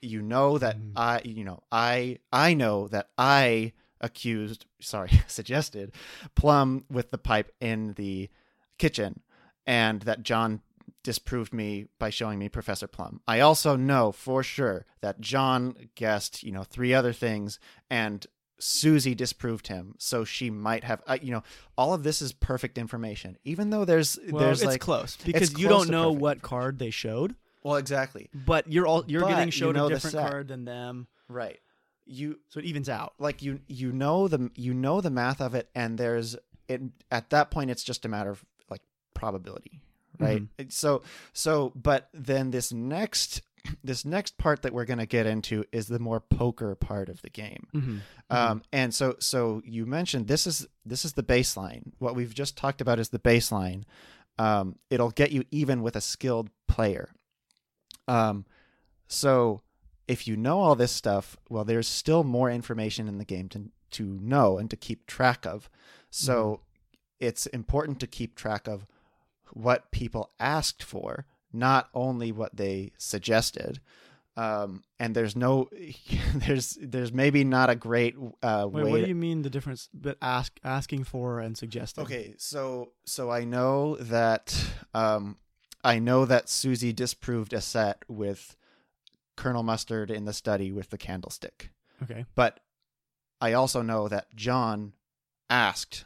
[0.01, 0.93] you know that Mhm.
[0.95, 5.91] I you know I I know that I accused sorry suggested
[6.35, 8.29] Plum with the pipe in the
[8.77, 9.21] kitchen
[9.67, 10.61] and that John
[11.03, 13.19] disproved me by showing me Professor Plum.
[13.27, 18.25] I also know for sure that John guessed, you know, three other things and
[18.59, 21.01] Susie disproved him, so she might have.
[21.07, 21.43] Uh, you know,
[21.77, 23.37] all of this is perfect information.
[23.43, 26.79] Even though there's Well, there's it's like close because you close don't know what card
[26.79, 30.15] they showed, well, exactly but you're all you're But getting you showed know a different
[30.15, 31.59] card than them, right.
[32.05, 33.13] You so it evens out.
[33.19, 36.35] like you you know the you know the math of it, and there's
[36.67, 37.69] it at that point.
[37.69, 38.81] It's just a matter of like
[39.13, 39.81] probability,
[40.19, 40.41] right?
[40.41, 40.69] Mm-hmm.
[40.69, 43.41] So so, but then this next
[43.83, 47.21] this next part that we're going to get into is the more poker part of
[47.21, 47.67] the game.
[47.73, 47.97] Mm-hmm.
[48.29, 51.91] Um, and so, so you mentioned this is this is the baseline.
[51.99, 53.83] What we've just talked about is the baseline.
[54.37, 57.09] Um, it'll get you even with a skilled player.
[58.07, 58.45] Um,
[59.07, 59.61] so
[60.07, 63.69] if you know all this stuff, well, there's still more information in the game to
[63.91, 65.69] to know and to keep track of.
[66.09, 66.61] So
[67.19, 68.85] it's important to keep track of
[69.53, 73.79] what people asked for, not only what they suggested.
[74.37, 75.69] Um, and there's no,
[76.33, 78.91] there's there's maybe not a great uh, Wait, way.
[78.91, 79.89] what do you mean the difference?
[79.93, 82.03] But ask asking for and suggesting.
[82.05, 84.55] Okay, so so I know that
[84.93, 85.37] um,
[85.83, 88.55] I know that Susie disproved a set with
[89.35, 91.71] Colonel Mustard in the study with the candlestick,
[92.03, 92.25] Okay.
[92.35, 92.61] but
[93.41, 94.93] I also know that John
[95.49, 96.05] asked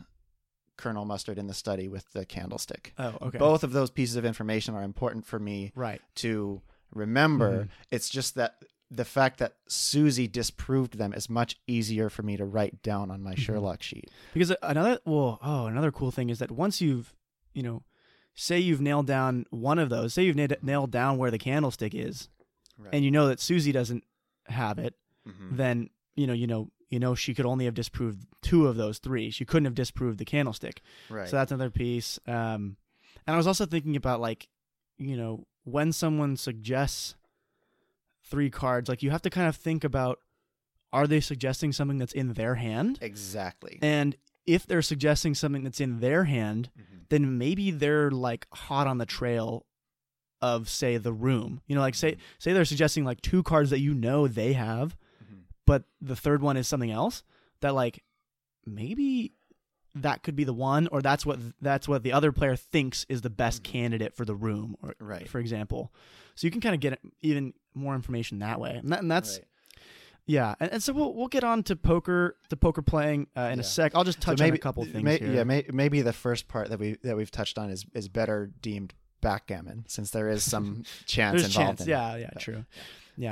[0.78, 2.94] Colonel Mustard in the study with the candlestick.
[2.98, 3.38] Oh, okay.
[3.38, 6.02] Both of those pieces of information are important for me Right.
[6.16, 7.66] to remember.
[7.66, 7.70] Mhm.
[7.92, 12.46] It's just that the fact that Susie disproved them is much easier for me to
[12.46, 13.40] write down on my Mhm.
[13.40, 14.12] Sherlock sheet.
[14.34, 17.16] Because another well, oh, another cool thing is that once you've,
[17.54, 17.84] you know,
[18.36, 21.94] say you've nailed down one of those, say you've na- nailed down where the candlestick
[21.96, 22.30] is,
[22.78, 22.94] Right.
[22.94, 24.04] and you know that Susie doesn't
[24.48, 24.96] have it,
[25.28, 25.58] Mhm.
[25.58, 29.00] then you know, you know, you know, she could only have disproved two of those
[29.00, 29.30] three.
[29.32, 30.82] She couldn't have disproved the candlestick.
[31.10, 31.28] Right.
[31.28, 32.20] So that's another piece.
[32.28, 32.78] Um,
[33.26, 34.48] and I was also thinking about like,
[34.98, 37.16] you know, when someone suggests
[38.24, 40.20] three cards, like you have to kind of think about,
[40.92, 43.00] are they suggesting something that's in their hand?
[43.02, 43.80] exactly.
[43.82, 44.16] And
[44.46, 47.08] if they're suggesting something that's in their hand, Mhm.
[47.10, 49.66] then maybe they're like hot on the trail
[50.42, 51.62] of say the room.
[51.68, 54.98] You know, like say say they're suggesting like two cards that you know they have.
[55.66, 57.24] But the third one is something else
[57.62, 58.04] that like
[58.66, 59.34] maybe
[59.96, 63.22] that could be the one or that's what that's what the other player thinks is
[63.22, 63.66] the best Mhm.
[63.66, 65.28] candidate for the room or Right.
[65.30, 65.94] for example.
[66.36, 68.76] So you can kind of get even more information that way.
[68.78, 69.48] And, that, and that's Right.
[70.26, 70.56] yeah.
[70.60, 73.62] And, and so we'll we'll get on to poker the poker playing uh, in Yeah.
[73.62, 73.94] a sec.
[73.96, 75.32] I'll just So touch on a couple things may- here.
[75.32, 78.52] Yeah, may, maybe the first part that we that we've touched on is is better
[78.62, 81.78] deemed backgammon since there is some chance There's involved.
[81.78, 81.82] chance.
[81.82, 81.90] in.
[81.90, 82.66] Yeah, yeah, true.
[82.76, 82.84] Yeah,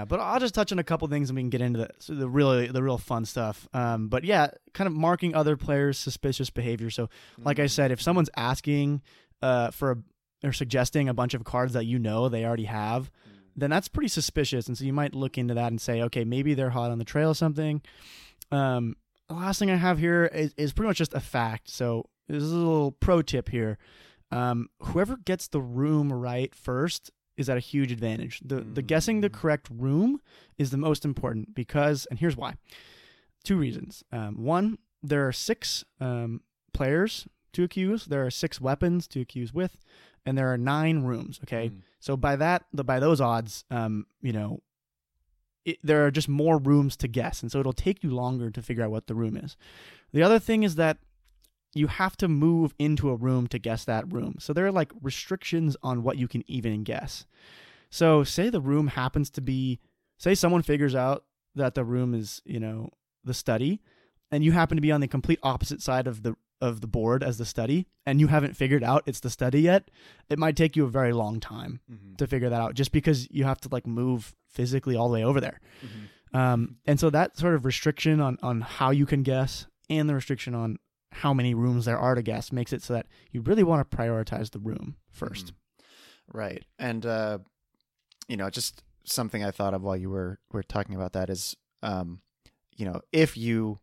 [0.05, 2.13] but I'll just touch on a couple things and we can get into the so
[2.13, 3.67] the really the real fun stuff.
[3.73, 6.89] Um, but yeah, kind of marking other players' suspicious behavior.
[6.89, 7.69] So, like I Mhm.
[7.71, 9.01] said, if someone's asking
[9.41, 13.09] uh, for a, or suggesting a bunch of cards that you know they already have,
[13.55, 14.67] then that's pretty suspicious.
[14.67, 17.03] And so you might look into that and say, okay, maybe they're hot on the
[17.05, 17.81] trail or something.
[18.51, 18.95] Um,
[19.27, 21.69] the last thing I have here is, is pretty much just a fact.
[21.69, 23.77] So this is a little pro tip here.
[24.31, 28.39] Um, whoever gets the room right first is at a huge advantage.
[28.45, 29.33] The the guessing the Mm.
[29.41, 30.21] correct room
[30.57, 32.55] is the most important because, and here's why.
[33.43, 34.03] Two reasons.
[34.11, 36.41] Um, one, there are six um,
[36.73, 38.05] players to accuse.
[38.05, 39.73] There are six weapons to accuse with,
[40.25, 41.39] and there are nine rooms.
[41.43, 41.81] Okay, Mm.
[41.99, 44.61] so by that, the, by those odds, um, you know,
[45.65, 48.61] it, there are just more rooms to guess, and so it'll take you longer to
[48.61, 49.57] figure out what the room is.
[50.13, 50.97] The other thing is that
[51.73, 54.35] you have to move into a room to guess that room.
[54.39, 57.25] So there are like restrictions on what you can even guess.
[57.89, 59.79] So say the room happens to be,
[60.17, 62.89] say someone figures out that the room is, you know,
[63.23, 63.81] the study,
[64.31, 67.23] and you happen to be on the complete opposite side of the of the board
[67.23, 69.89] as the study, and you haven't figured out it's the study yet.
[70.29, 72.17] It might take you a very long time Mhm.
[72.17, 75.23] to figure that out, just because you have to like move physically all the way
[75.23, 75.59] over there.
[75.83, 76.37] Mhm.
[76.39, 80.13] Um, and so that sort of restriction on, on how you can guess and the
[80.13, 80.77] restriction on
[81.11, 83.97] how many rooms there are to guess makes it so that you really want to
[83.97, 85.51] prioritize the room 1st Mhm.
[86.33, 86.63] Right.
[86.79, 87.39] And uh
[88.27, 91.55] you know, just something I thought of while you were were talking about that is
[91.83, 92.21] um
[92.75, 93.79] you know, if you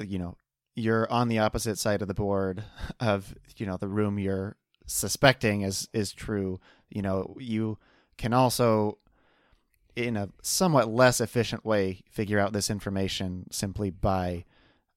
[0.00, 0.36] you know,
[0.76, 2.62] you're on the opposite side of the board
[3.00, 7.78] of, you know, the room you're suspecting is is true, you know, you
[8.16, 8.98] can also
[9.96, 14.44] in a somewhat less efficient way figure out this information simply by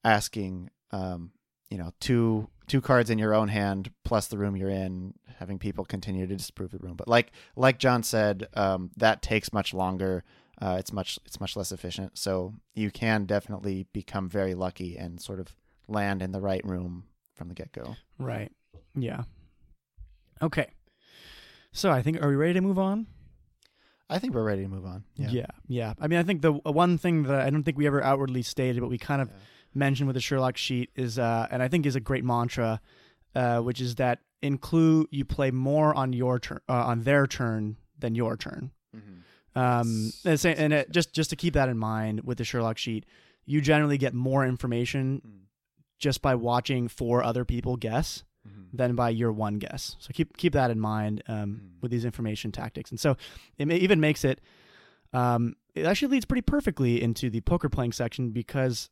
[0.04, 1.32] asking um
[1.70, 5.60] you know two two cards in your own hand plus the room you're in having
[5.60, 9.74] people continue to disprove the room but like like john said um, that takes much
[9.74, 10.24] longer
[10.62, 15.22] uh, it's much it's much less efficient so you can definitely become very lucky and
[15.22, 15.56] sort of
[15.88, 17.04] land in the right room
[17.36, 18.52] from the get-go Right.
[18.96, 19.24] Yeah.
[20.42, 20.68] Okay.
[21.72, 23.08] So I think are we ready to move on?
[24.10, 25.46] i think we're ready to move on yeah Yeah.
[25.68, 25.94] yeah.
[26.00, 28.42] I mean, I think the uh, one thing that I don't think we ever outwardly
[28.42, 29.36] stated, but we kind of Yeah.
[29.74, 32.82] Mentioned with the Sherlock sheet is, uh, and I think is a great mantra,
[33.36, 37.28] uh, which is that in Clue you play more on your turn, uh, on their
[37.28, 38.72] turn than your turn.
[38.96, 39.22] Mhm.
[39.60, 42.78] Um, and, say- and it, just just to keep that in mind with the Sherlock
[42.78, 43.06] sheet,
[43.46, 45.40] you generally get more information Mm.
[45.98, 48.68] just by watching four other people guess Mhm.
[48.74, 49.96] than by your one guess.
[50.00, 51.36] So keep keep that in mind um,
[51.78, 51.82] Mm.
[51.82, 52.92] with these information tactics.
[52.92, 53.18] And so
[53.58, 54.42] it may, even makes it
[55.14, 58.90] um, it actually leads pretty perfectly into the poker playing section because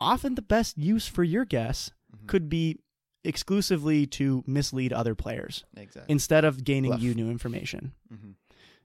[0.00, 2.26] often the best use for your guess Mhm.
[2.28, 2.78] could be
[3.24, 7.00] exclusively to mislead other players exactly instead of gaining Bluff.
[7.00, 7.92] you new information.
[8.12, 8.34] Mhm.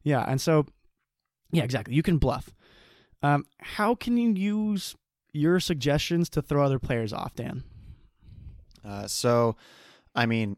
[0.03, 0.65] Yeah, and so
[1.51, 1.93] yeah, exactly.
[1.95, 2.53] You can bluff.
[3.21, 4.95] Um, how can you use
[5.33, 7.63] your suggestions to throw other players off, Dan?
[8.83, 9.57] Uh, so,
[10.15, 10.55] I mean,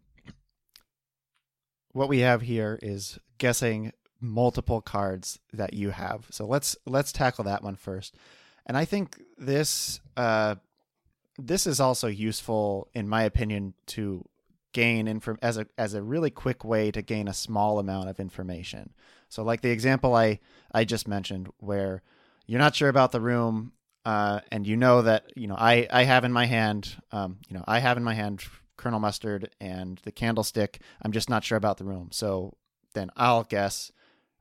[1.91, 6.27] what we have here is guessing multiple cards that you have.
[6.29, 8.15] So let's let's tackle that one first.
[8.65, 10.55] And I think this uh,
[11.37, 14.25] this is also useful, in my opinion, to
[14.73, 18.19] gain inform as a as a really quick way to gain a small amount of
[18.19, 18.93] information.
[19.29, 20.39] So, like the example I
[20.71, 22.01] I just mentioned, where
[22.45, 23.73] you're not sure about the room,
[24.05, 27.57] uh, and you know that you know I I have in my hand, um, you
[27.57, 28.43] know I have in my hand
[28.77, 30.79] Colonel Mustard and the candlestick.
[31.01, 32.55] I'm just not sure about the room, so
[32.93, 33.91] then I'll guess.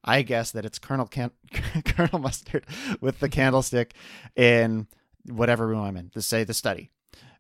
[0.05, 1.33] I guess that it's Colonel Can-
[1.85, 2.67] Colonel Mustard
[3.01, 3.95] with the candlestick
[4.37, 4.87] in
[5.25, 6.11] whatever room I'm in.
[6.11, 6.91] To say the study,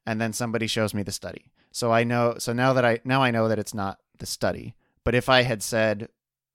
[0.06, 1.50] and then somebody shows me the study.
[1.72, 2.36] So I know.
[2.38, 4.74] So now that I now I know that it's not the study.
[5.04, 6.08] But if I had said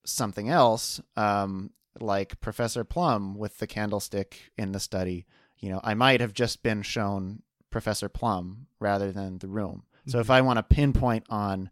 [0.05, 5.25] something else, um, like Professor Plum with the candlestick in the study,
[5.57, 7.41] you know, I might have just been shown
[7.71, 9.83] Professor Plum rather than the room.
[10.07, 11.71] So if I want to pinpoint on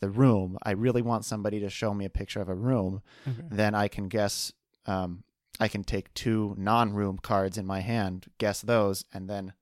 [0.00, 3.42] the room, I really want somebody to show me a picture of a room, Okay.
[3.50, 4.52] then I can guess.
[4.86, 5.24] Um,
[5.62, 9.52] I can take two non-room cards in my hand, guess those, and then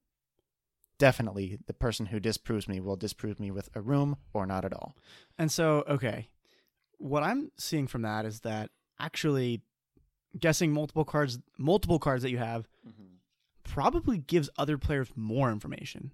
[0.99, 4.73] definitely the person who disproves me will disprove me with a room or not at
[4.73, 4.95] all.
[5.39, 6.29] And so, okay,
[6.99, 8.71] what I'm seeing from that is that
[9.01, 9.63] actually
[10.39, 12.69] guessing multiple cards, multiple cards that you have,
[13.65, 16.13] probably gives other players more information.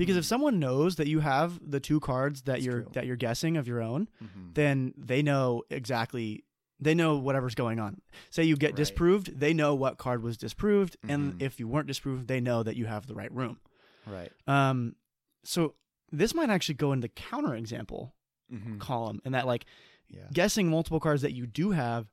[0.00, 2.90] Because if someone knows that you have the two cards that That's you're true.
[2.94, 4.54] that you're guessing of your own, Mhm.
[4.54, 6.44] then they know exactly
[6.82, 8.00] they know whatever's going on.
[8.30, 8.76] Say you get Right.
[8.76, 11.42] disproved, they know what card was disproved, and Mhm.
[11.42, 13.60] if you weren't disproved, they know that you have the right room.
[14.06, 14.32] Right.
[14.46, 14.96] Um,
[15.44, 15.74] so
[16.10, 18.14] this might actually go in the counter example
[18.50, 18.78] Mm-hmm.
[18.78, 19.66] column, and that like
[20.08, 20.28] Yeah.
[20.32, 22.10] guessing multiple cards that you do have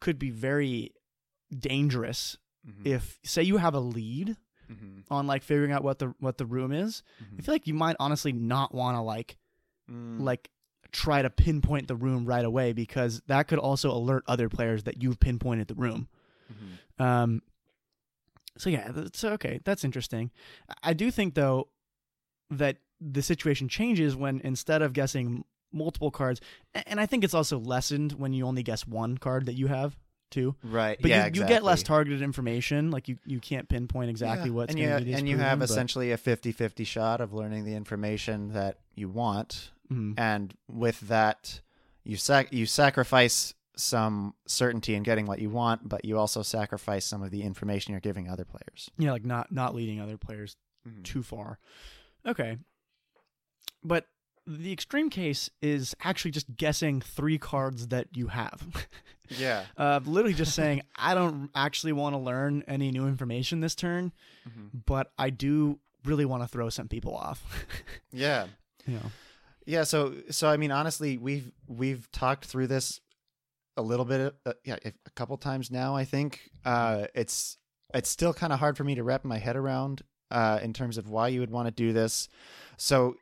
[0.00, 0.90] could be very
[1.56, 2.84] dangerous Mhm.
[2.86, 4.36] if say you have a lead
[4.70, 5.04] Mhm.
[5.10, 7.38] on like figuring out what the what the room is Mhm.
[7.38, 9.36] i feel like you might honestly not want to like
[9.90, 10.20] Mm.
[10.20, 10.50] like
[10.92, 15.02] try to pinpoint the room right away because that could also alert other players that
[15.02, 16.08] you've pinpointed the room
[16.52, 17.02] Mhm.
[17.04, 17.42] um
[18.56, 20.30] so yeah that's okay that's interesting
[20.82, 21.68] i do think though
[22.50, 26.40] that the situation changes when instead of guessing multiple cards
[26.74, 29.96] and i think it's also lessened when you only guess one card that you have
[30.30, 30.54] too.
[30.62, 30.98] Right.
[31.00, 32.90] but yeah, you, you get less targeted information.
[32.90, 35.38] Like you, you can't pinpoint exactly Yeah, what's and going you to be and you
[35.38, 39.70] have but- essentially a 50-50 shot of learning the information that you want.
[39.90, 40.14] Mhm.
[40.18, 41.60] and with that
[42.04, 47.06] you sac- you sacrifice some certainty in getting what you want but you also sacrifice
[47.06, 48.90] some of the information you're giving other players.
[48.98, 50.56] Yeah like not not leading other players
[51.04, 51.58] too far.
[52.26, 52.58] Okay.
[53.82, 54.06] But
[54.48, 58.86] the extreme case is actually just guessing three cards that you have.
[59.38, 59.64] Yeah.
[59.76, 64.10] Uh, literally just saying i don't actually want to learn any new information this turn
[64.86, 67.44] but i do really want to throw some people off.
[68.10, 68.46] Yeah.
[68.86, 69.10] You know.
[69.66, 73.02] Yeah so so i mean honestly we've we've talked through this
[73.76, 76.50] a little bit uh, yeah a couple times now i think.
[76.64, 77.58] Uh it's
[77.92, 80.96] it's still kind of hard for me to wrap my head around uh, in terms
[80.98, 82.28] of why you would want to do this.
[82.76, 83.16] So,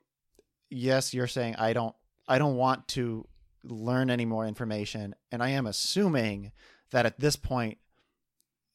[0.71, 1.95] yes, you're saying I don't
[2.29, 3.27] I don't want to
[3.63, 6.53] learn any more information, and I am assuming
[6.91, 7.79] that at this point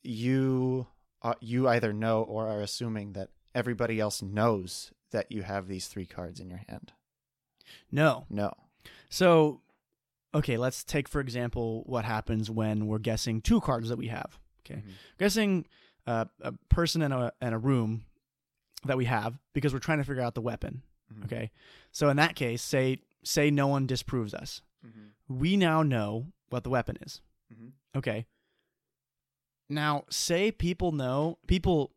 [0.03, 0.87] you
[1.21, 5.87] uh, you either know or are assuming that everybody else knows that you have these
[5.87, 6.93] three cards in your hand.
[7.91, 8.25] No.
[8.29, 8.53] No.
[9.09, 9.61] So,
[10.33, 14.39] okay, let's take for example what happens when we're guessing two cards that we have.
[14.65, 14.91] Okay, Mhm.
[15.19, 15.65] guessing
[16.07, 18.05] uh, a person in a in a room
[18.85, 20.81] that we have because we're trying to figure out the weapon.
[21.12, 21.26] Mhm.
[21.26, 21.51] Okay,
[21.91, 25.12] so in that case, say say no one disproves us, Mhm.
[25.28, 27.22] we now know what the weapon is.
[27.53, 27.72] Mhm.
[27.95, 28.26] Okay.
[29.70, 31.93] Now, say people know people,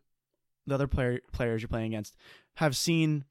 [0.67, 2.15] the other player players you're playing against,
[2.57, 3.25] have seen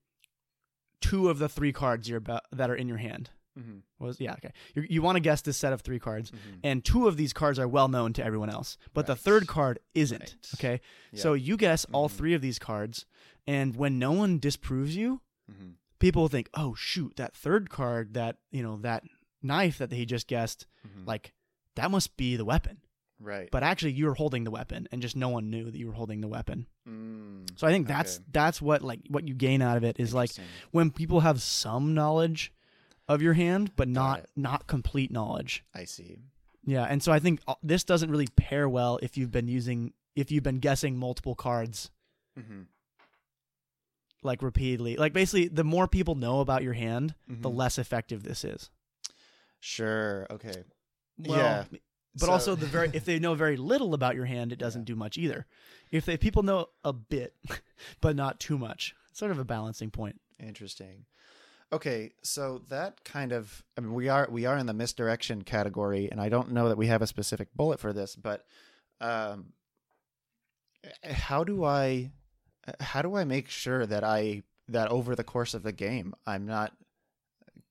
[1.01, 3.29] two of the three cards you're about, that are in your hand.
[3.57, 3.83] Mhm.
[3.99, 4.51] Was yeah okay.
[4.75, 6.59] You you want to guess this set of three cards, Mhm.
[6.63, 9.79] and two of these cards are well known to everyone else, but the third card
[9.93, 10.19] isn't.
[10.21, 10.53] Right.
[10.55, 10.81] Okay,
[11.11, 11.19] Yeah.
[11.21, 12.13] so you guess all Mhm.
[12.13, 13.05] three of these cards,
[13.45, 15.21] and when no one disproves you,
[15.51, 15.75] Mhm.
[15.99, 19.03] people think, "Oh shoot, that third card, that you know that
[19.41, 21.05] knife that he just guessed, Mhm.
[21.07, 21.33] like
[21.75, 22.81] that must be the weapon."
[23.19, 23.49] right.
[23.51, 25.93] But actually, you were holding the weapon, and just no one knew that you were
[25.93, 26.67] holding the weapon.
[26.87, 27.57] Mm.
[27.57, 28.25] So I think that's Okay.
[28.33, 30.31] that's what like what you gain out of it is like
[30.71, 32.51] when people have some knowledge
[33.07, 35.63] of your hand, but not not complete knowledge.
[35.73, 36.19] I see.
[36.65, 39.93] Yeah, and so I think uh, this doesn't really pair well if you've been using
[40.15, 41.89] if you've been guessing multiple cards
[42.37, 42.61] Mm-hmm.
[44.23, 44.95] Like repeatedly.
[44.97, 47.55] Like basically, the more people know about your hand, the Mhm.
[47.55, 48.69] less effective this is.
[49.59, 50.27] Sure.
[50.31, 50.63] Okay.
[51.17, 51.65] Well, Yeah.
[52.15, 54.81] But So- also the very if they know very little about your hand, it doesn't
[54.81, 54.85] Yeah.
[54.93, 55.47] do much either.
[55.89, 57.35] If they people know a bit,
[58.01, 60.21] but not too much, sort of a balancing point.
[60.39, 61.05] Interesting.
[61.71, 66.11] Okay, so that kind of I mean we are we are in the misdirection category
[66.11, 68.45] and I don't know that we have a specific bullet for this, but
[69.01, 69.53] um
[71.03, 72.11] how do I
[72.79, 76.45] how do I make sure that I that over the course of the game I'm
[76.45, 76.73] not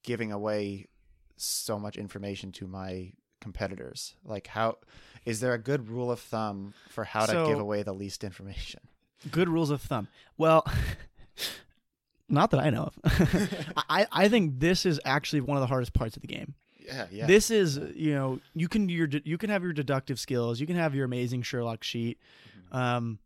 [0.03, 0.89] giving away
[1.37, 4.15] so much information to my competitors?
[4.25, 4.79] Like how
[5.25, 8.81] is there a good rule of thumb for how to give away the least information?
[9.31, 10.09] Good rules of thumb.
[10.37, 10.67] Well,
[12.29, 13.75] not that I know of.
[13.89, 16.55] I I think this is actually one of the hardest parts of the game.
[16.85, 17.27] Yeah, yeah.
[17.27, 20.77] This is you know you can your you can have your deductive skills, you can
[20.77, 22.19] have your amazing Sherlock sheet.
[22.73, 22.77] Mm-hmm.
[22.77, 23.19] Um,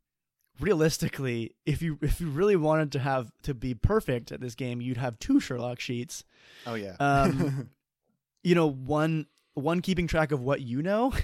[0.61, 4.80] realistically, if you if you really wanted to have to be perfect at this game,
[4.80, 6.24] you'd have two Sherlock sheets.
[6.66, 6.96] oh yeah.
[7.00, 7.70] Um,
[8.42, 11.14] you know, one one keeping track of what you know,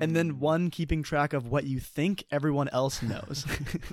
[0.00, 0.38] and then Mm.
[0.38, 3.46] one keeping track of what you think everyone else knows,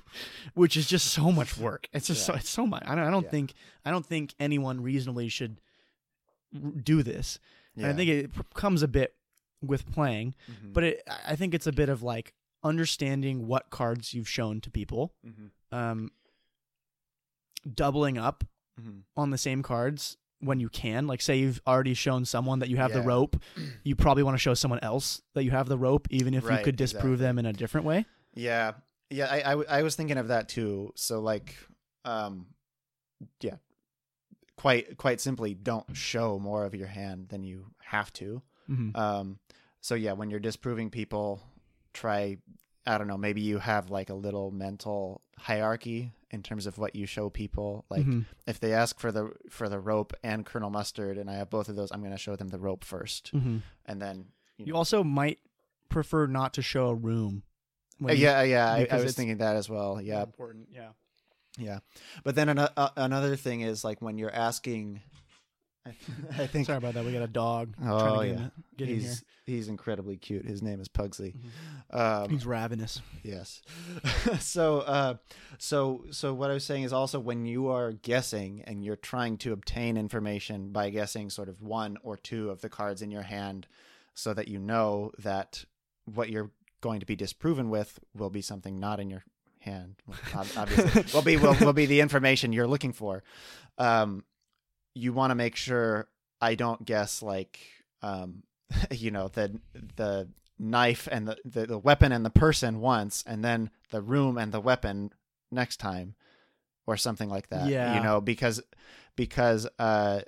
[0.56, 1.88] which is just so much work.
[1.94, 2.84] It's just so it's so much.
[2.88, 3.30] I don't I don't Yeah.
[3.30, 3.54] think
[3.86, 5.62] I don't think anyone reasonably should
[6.56, 7.39] r- do this.
[7.76, 9.16] And I think it comes a bit
[9.62, 10.74] with playing, Mhm.
[10.74, 12.34] but it, I think it's a bit of like
[12.64, 15.51] understanding what cards you've shown to people, Mhm.
[15.72, 16.11] um,
[17.72, 18.43] doubling up
[18.80, 19.03] Mhm.
[19.16, 21.07] on the same cards when you can.
[21.07, 23.41] Like, say you've already shown someone that you have the rope,
[23.84, 26.57] you probably want to show someone else that you have the rope, even if you
[26.64, 27.26] could disprove exactly.
[27.26, 28.05] them in a different way.
[28.34, 28.74] Yeah,
[29.09, 29.28] yeah.
[29.28, 30.91] I, I w- I was thinking of that too.
[30.95, 31.55] So like,
[32.03, 32.47] um,
[33.39, 33.57] yeah,
[34.57, 38.41] quite quite simply, don't show more of your hand than you have to.
[38.70, 38.95] Mm-hmm.
[38.97, 39.39] Um,
[39.82, 41.41] so yeah, when you're disproving people,
[41.94, 42.38] try.
[42.86, 43.18] I don't know.
[43.18, 47.86] Maybe you have like a little mental hierarchy in terms of what you show people.
[47.89, 48.26] Like Mhm.
[48.48, 51.70] if they ask for the for the rope and Colonel Mustard, and I have both
[51.70, 53.62] of those, I'm going to show them the rope first, Mhm.
[53.86, 54.26] and then
[54.58, 55.39] you, you know, also might
[55.89, 57.44] prefer not to show a room.
[58.04, 58.72] Uh, you- yeah, yeah.
[58.74, 60.02] I, I was thinking that as well.
[60.02, 60.70] Yeah, important.
[60.72, 60.89] Yeah.
[61.58, 61.80] Yeah,
[62.24, 65.02] but then an- uh, another thing is like when you're asking,
[65.86, 65.90] I,
[66.44, 67.04] I think Sorry about that.
[67.06, 68.44] We got a dog Oh, trying to get, yeah.
[68.46, 69.18] in, get in he's here.
[69.56, 70.46] he's incredibly cute.
[70.46, 71.36] His name is Pugsley.
[71.94, 71.98] Mhm.
[72.24, 73.02] Um, He's ravenous.
[73.24, 73.62] yes.
[74.40, 75.16] so uh,
[75.58, 79.38] so so what I was saying is also when you are guessing and you're trying
[79.40, 83.24] to obtain information by guessing sort of one or two of the cards in your
[83.24, 83.68] hand,
[84.14, 85.66] so that you know that
[86.06, 89.24] what you're going to be disproven with will be something not in your
[89.60, 89.96] hand.
[90.08, 90.18] Well,
[90.58, 93.24] obviously, will be will, will be the information you're looking for.
[93.78, 94.24] Um,
[94.94, 96.08] you want to make sure
[96.41, 97.60] I don't guess like
[98.02, 98.44] um,
[98.91, 99.60] you know the
[99.96, 100.30] the
[100.60, 104.52] knife and the, the the weapon and the person once, and then the room and
[104.52, 105.12] the weapon
[105.52, 106.16] next time,
[106.86, 107.68] or something like that.
[107.68, 107.96] Yeah.
[107.96, 108.62] you know because
[109.16, 110.22] because uh,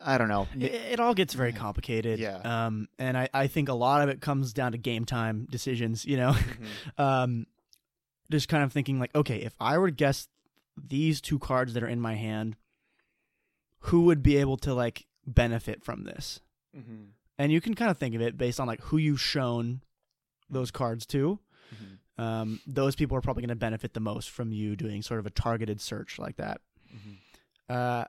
[0.00, 0.46] I don't know.
[0.58, 2.18] It, it all gets very complicated.
[2.18, 2.38] Yeah.
[2.66, 6.04] Um, and I, I think a lot of it comes down to game time decisions,
[6.04, 6.32] you know?
[6.32, 6.98] Mhm.
[7.02, 7.46] um,
[8.30, 10.28] just kind of thinking like, okay, if I were to guess
[10.76, 12.56] these two cards that are in my hand,
[13.80, 16.40] who would be able to like benefit from this?
[16.76, 17.08] Mhm.
[17.38, 19.82] And you can kind of think of it based on like who you've shown
[20.50, 21.38] those cards to.
[21.74, 21.98] Mhm.
[22.22, 25.26] um, those people are probably going to benefit the most from you doing sort of
[25.26, 26.60] a targeted search like that.
[27.68, 28.04] Uh,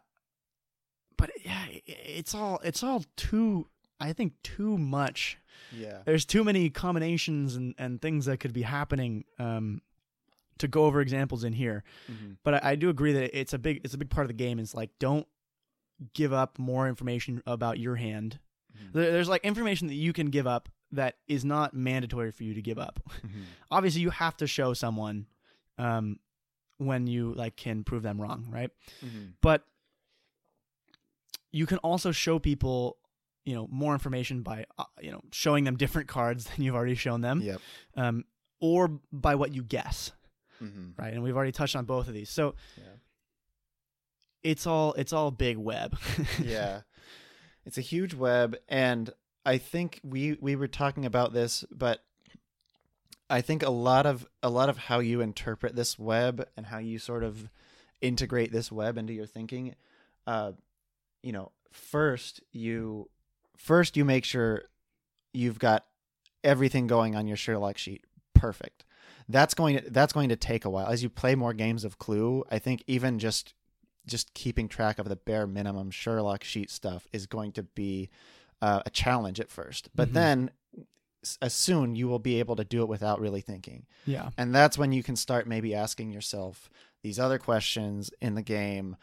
[1.17, 3.67] but yeah, it's all it's all too.
[3.99, 5.37] I think too much.
[5.75, 6.01] Yeah.
[6.05, 9.25] There's too many combinations and, and things that could be happening.
[9.37, 9.81] Um,
[10.59, 12.35] to go over examples in here, Mhm.
[12.43, 14.33] but I, I do agree that it's a big it's a big part of the
[14.33, 14.59] game.
[14.59, 15.25] Is like don't
[16.13, 18.39] give up more information about your hand.
[18.77, 18.93] Mhm.
[18.93, 22.61] There's like information that you can give up that is not mandatory for you to
[22.61, 22.99] give up.
[23.21, 23.43] Mhm.
[23.71, 25.27] Obviously, you have to show someone
[25.77, 26.19] um,
[26.77, 28.69] when you like can prove them wrong, right?
[29.03, 29.33] Mhm.
[29.41, 29.65] But
[31.51, 32.97] you can also show people,
[33.45, 36.95] you know, more information by uh, you know showing them different cards than you've already
[36.95, 37.61] shown them, Yep.
[37.95, 38.25] um,
[38.59, 40.11] or by what you guess,
[40.61, 40.97] Mhm.
[40.97, 41.13] right?
[41.13, 42.83] And we've already touched on both of these, so Yeah.
[44.43, 45.97] It's all it's all big web.
[46.43, 46.81] yeah.
[47.65, 49.11] It's a huge web and
[49.45, 52.03] i think we we were talking about this but
[53.29, 56.77] i think a lot of a lot of how you interpret this web and how
[56.79, 57.49] you sort of
[58.01, 59.75] integrate this web into your thinking
[60.25, 60.51] uh
[61.21, 63.09] you know first you
[63.55, 64.63] first you make sure
[65.33, 65.85] you've got
[66.43, 68.85] everything going on your sherlock sheet perfect.
[69.27, 70.87] That's going to that's going to take a while.
[70.87, 73.53] As you play more games of clue i think even just
[74.07, 78.09] just keeping track of the bare minimum Sherlock sheet stuff is going to be
[78.61, 79.89] uh, a challenge at first.
[79.95, 80.13] But Mhm.
[80.13, 80.51] then,
[81.41, 84.77] as soon you will be able to do it without really thinking, yeah, and that's
[84.77, 86.69] when you can start maybe asking yourself
[87.01, 88.95] these other questions in the game.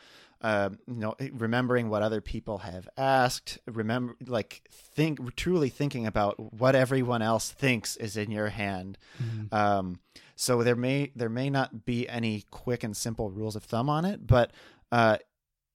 [0.43, 3.59] Uh, you know, remembering what other people have asked.
[3.67, 8.99] Remember, like think truly thinking about what everyone else thinks is in your hand.
[9.19, 9.51] Mhm.
[9.53, 10.01] Um,
[10.35, 14.05] so there may there may not be any quick and simple rules of thumb on
[14.05, 14.53] it, but
[14.93, 15.19] uh,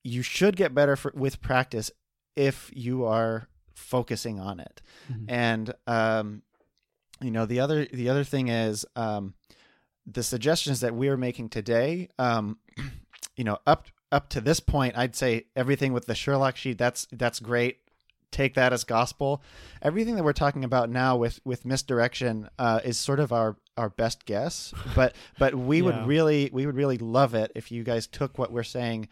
[0.03, 1.91] you should get better for, with practice
[2.35, 4.81] if you are focusing on it.
[5.11, 5.25] Mhm.
[5.27, 6.41] And um,
[7.21, 9.33] you know the other the other thing is um,
[10.05, 12.09] the suggestions that we are making today.
[12.17, 12.57] Um,
[13.35, 17.07] you know up up to this point, I'd say everything with the Sherlock sheet that's
[17.11, 17.80] that's great.
[18.31, 19.41] Take that as gospel.
[19.81, 23.89] Everything that we're talking about now with with misdirection uh, is sort of our our
[23.89, 24.73] best guess.
[24.95, 25.83] But but we Yeah.
[25.83, 29.09] would really we would really love it if you guys took what we're saying,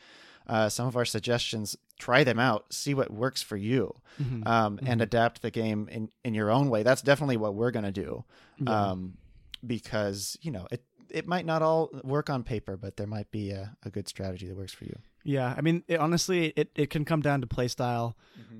[0.47, 4.47] uh, some of our suggestions, try them out, see what works for you Mhm.
[4.47, 5.03] um, and Mhm.
[5.03, 6.81] adapt the game in, in your own way.
[6.83, 8.23] That's definitely what we're going to do.
[8.57, 8.91] Yeah.
[8.91, 9.17] Um,
[9.65, 13.51] because, you know, it, it might not all work on paper, but there might be
[13.51, 14.95] a, a good strategy that works for you.
[15.23, 18.15] Yeah, I mean, it, honestly, it, it can come down to play style.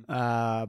[0.07, 0.65] Uh,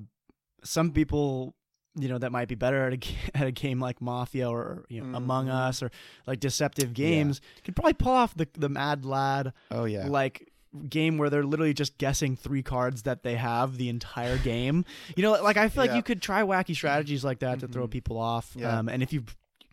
[0.63, 1.55] some people,
[1.97, 5.01] you know, that might be better at a at a game like Mafia or you
[5.03, 5.53] know, Among Mhm.
[5.55, 5.91] Us or
[6.27, 10.07] like deceptive games can probably pull off the the Mad Lad Oh, yeah.
[10.07, 10.53] like
[10.89, 14.85] game where they're literally just guessing three cards that they have the entire game.
[15.17, 17.87] You know, like I feel like you could try wacky strategies like that to throw
[17.89, 17.91] Mhm.
[17.91, 18.53] people off.
[18.55, 18.79] Yeah.
[18.79, 19.25] Um, and if you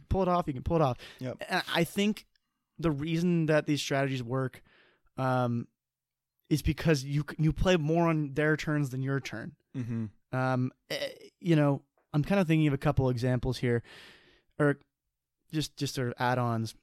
[0.09, 0.97] pull it off, you can pull it off.
[1.20, 1.38] Yep.
[1.49, 2.26] And I think
[2.80, 4.63] the reason that these strategies work,
[5.18, 5.68] um,
[6.50, 9.54] is because you you play more on their turns than your turn.
[9.76, 10.06] Mm-hmm.
[10.38, 11.82] Um, eh, you know,
[12.14, 13.84] I'm kind of thinking of a couple examples here,
[14.60, 14.80] or
[15.54, 16.76] just just sort of add-ons.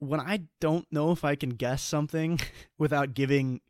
[0.00, 2.38] When I don't know if I can guess something
[2.78, 3.60] without giving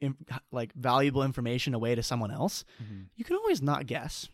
[0.53, 2.65] like valuable information away to someone else,
[3.17, 4.29] you can always not guess.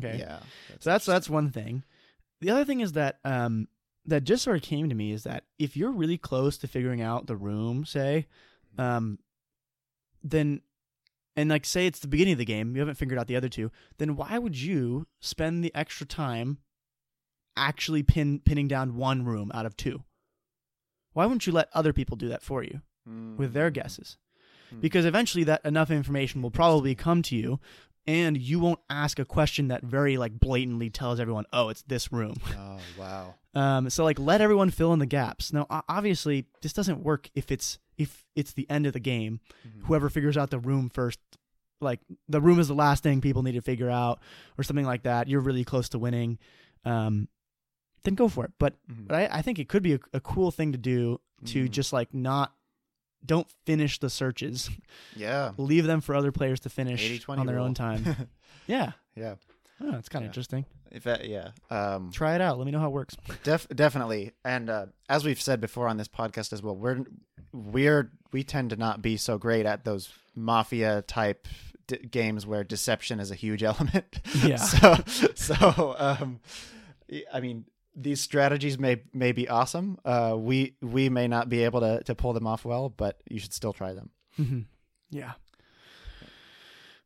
[0.00, 0.38] Okay, Yeah.
[0.78, 1.82] so that's that's one thing.
[2.40, 3.68] The other thing is that um
[4.06, 7.02] that just sort of came to me is that if you're really close to figuring
[7.02, 8.26] out the room, say,
[8.78, 9.18] um,
[10.22, 10.60] then
[11.36, 13.48] and like say it's the beginning of the game, you haven't figured out the other
[13.48, 16.58] two, then why would you spend the extra time
[17.56, 20.02] actually pin pinning down one room out of two?
[21.12, 22.80] Why wouldn't you let other people do that for you
[23.36, 24.18] with their guesses?
[24.70, 24.80] Hmm.
[24.80, 27.60] Because eventually that enough information will probably come to you
[28.08, 32.10] and you won't ask a question that very like blatantly tells everyone, "Oh, it's this
[32.10, 33.34] room." Oh, wow.
[33.54, 35.52] Um, so like let everyone fill in the gaps.
[35.52, 39.40] Now, obviously, this doesn't work if it's if it's the end of the game.
[39.66, 39.82] Mhm.
[39.86, 41.18] Whoever figures out the room first,
[41.80, 44.20] like the room is the last thing people need to figure out,
[44.56, 45.28] or something like that.
[45.28, 46.38] You're really close to winning.
[46.84, 47.28] Um,
[48.04, 48.52] then go for it.
[48.58, 49.08] But Mhm.
[49.08, 51.70] but I, I think it could be a, a cool thing to do to Mhm.
[51.70, 52.54] just like not
[53.26, 54.70] don't finish the searches.
[55.16, 55.52] Yeah.
[55.58, 57.64] Leave them for other players to finish 80-20 on their rule.
[57.64, 58.04] own time.
[58.68, 58.92] yeah.
[59.16, 59.34] yeah.
[59.80, 60.30] Oh, it's kind of Yeah.
[60.30, 60.64] interesting.
[60.90, 61.50] If that, yeah.
[61.70, 62.58] Um, Try it out.
[62.58, 63.16] Let me know how it works.
[63.44, 67.04] Def- definitely, and uh, as we've said before on this podcast as well, we're
[67.52, 71.46] we're we tend to not be so great at those mafia type
[71.86, 74.20] d- games where deception is a huge element.
[74.44, 74.56] Yeah.
[74.56, 74.96] so
[75.34, 76.40] so um,
[77.32, 79.98] I mean, these strategies may may be awesome.
[80.04, 83.38] Uh, we we may not be able to to pull them off well, but you
[83.38, 84.10] should still try them.
[84.36, 84.60] hmm
[85.10, 85.32] Yeah.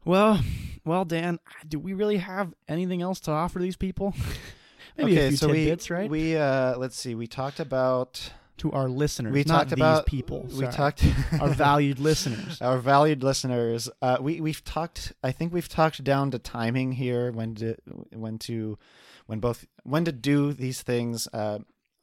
[0.05, 0.41] Well,
[0.85, 4.15] well, Dan, do we really have anything else to offer these people?
[4.97, 6.11] maybe okay, a few so tidbits, we right?
[6.11, 7.15] we uh let's see.
[7.15, 10.43] We talked about to our listeners, we not talked these about people.
[10.43, 10.73] We sorry.
[10.73, 11.05] talked
[11.41, 12.61] our valued listeners.
[12.63, 13.89] our valued listeners.
[14.01, 15.13] Uh, we we've talked.
[15.23, 17.33] I think we've talked down to timing here.
[17.33, 17.77] When to
[18.13, 18.79] when to
[19.27, 21.29] when both when to do these things.
[21.33, 21.61] Uh,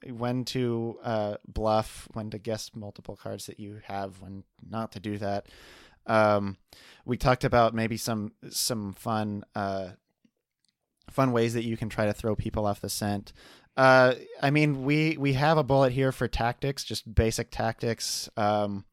[0.09, 2.07] when to uh, bluff.
[2.13, 4.21] When to guess multiple cards that you have.
[4.21, 5.47] When not to do that.
[6.09, 6.57] Um,
[7.05, 9.89] we talked about maybe some some fun uh,
[11.09, 13.31] fun ways that you can try to throw people off the scent.
[13.77, 18.85] Uh, I mean, we we have a bullet here for tactics, just basic tactics, um,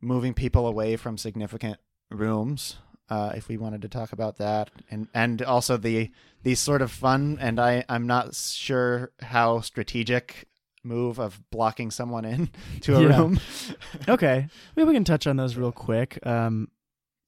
[0.00, 1.78] moving people away from significant
[2.10, 2.76] rooms.
[3.10, 6.10] Uh, if we wanted to talk about that, and and also the
[6.42, 10.46] the sort of fun, and I I'm not sure how strategic
[10.88, 13.18] move of blocking someone in to a Yeah.
[13.18, 13.40] room.
[14.08, 16.18] okay, maybe we can touch on those real quick.
[16.26, 16.68] Um,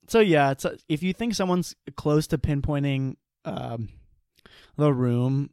[0.07, 3.89] so yeah, it's if you think someone's close to pinpointing um,
[4.75, 5.51] the room,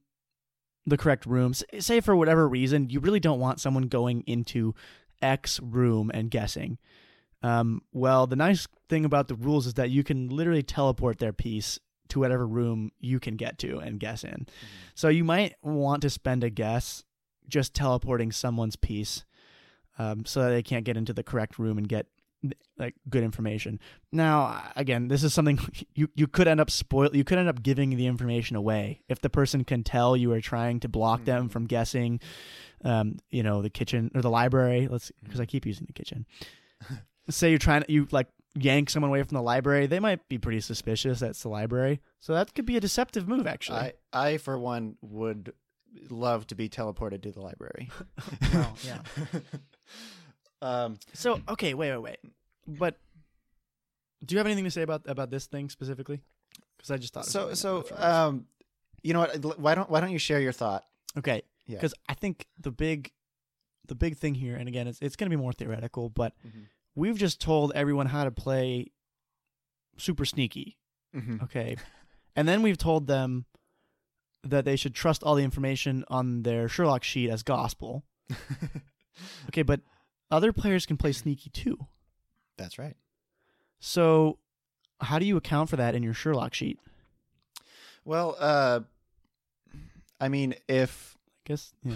[0.86, 4.74] the correct room, say for whatever reason, you really don't want someone going into
[5.22, 6.78] X room and guessing.
[7.42, 11.32] Um, well, the nice thing about the rules is that you can literally teleport their
[11.32, 11.78] piece
[12.08, 14.46] to whatever room you can get to and guess in.
[14.94, 17.04] So you might want to spend a guess
[17.48, 19.24] just teleporting someone's piece
[19.98, 22.06] um, so that they can't get into the correct room and get
[22.78, 23.80] like good information.
[24.12, 25.58] Now, again, this is something
[25.94, 27.14] you you could end up spoil.
[27.14, 30.40] You could end up giving the information away if the person can tell you are
[30.40, 32.20] trying to block them from guessing.
[32.84, 34.86] Um, you know, the kitchen or the library.
[34.88, 36.26] Let's because I keep using the kitchen.
[37.30, 40.38] Say you're trying to you like yank someone away from the library, they might be
[40.38, 42.00] pretty suspicious that's the library.
[42.20, 43.78] So that could be a deceptive move, actually.
[43.78, 45.52] I I for one would
[46.10, 47.90] love to be teleported to the library.
[48.52, 49.00] Well, yeah.
[50.62, 52.18] um, So okay, wait, wait, wait.
[52.66, 52.98] But
[54.24, 56.20] do you have anything to say about about this thing specifically?
[56.76, 57.26] Because I just thought.
[57.26, 58.46] so so um,
[59.02, 59.58] you know what?
[59.58, 60.84] Why don't why don't you share your thought?
[61.16, 61.76] okay, Yeah.
[61.76, 63.10] because I think the big,
[63.86, 66.66] the big thing here, and again, it's it's going to be more theoretical, but Mhm.
[66.94, 68.92] we've just told everyone how to play
[69.96, 70.76] super sneaky.
[71.16, 71.44] Mm-hmm.
[71.44, 71.76] Okay,
[72.36, 73.46] and then we've told them
[74.50, 78.04] that they should trust all the information on their Sherlock sheet as gospel.
[79.48, 79.80] Okay, but
[80.30, 81.76] other players can play sneaky too.
[82.56, 82.96] That's right.
[83.80, 84.38] So,
[85.00, 86.78] how do you account for that in your Sherlock sheet?
[88.04, 88.80] Well, uh,
[90.20, 91.94] I mean, if I guess yeah.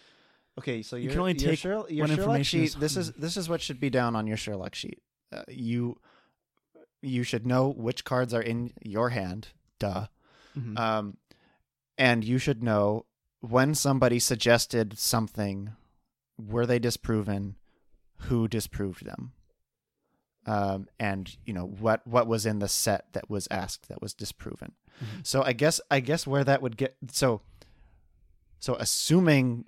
[0.58, 2.64] okay, so You can only your take Sherlock, your Sherlock sheet.
[2.64, 5.00] is- This is this is what should be down on your Sherlock sheet.
[5.32, 6.00] Uh, you
[7.00, 9.48] you should know which cards are in your hand.
[9.78, 10.06] Duh.
[10.58, 10.76] Mhm.
[10.78, 11.16] Um,
[11.98, 13.06] and you should know
[13.40, 15.72] when somebody suggested something,
[16.38, 17.56] were they disproven?
[18.22, 19.32] Who disproved them?
[20.46, 24.14] Um, and you know what what was in the set that was asked that was
[24.14, 24.72] disproven.
[25.02, 25.26] Mhm.
[25.26, 27.42] So I guess I guess where that would get so
[28.60, 29.64] so assuming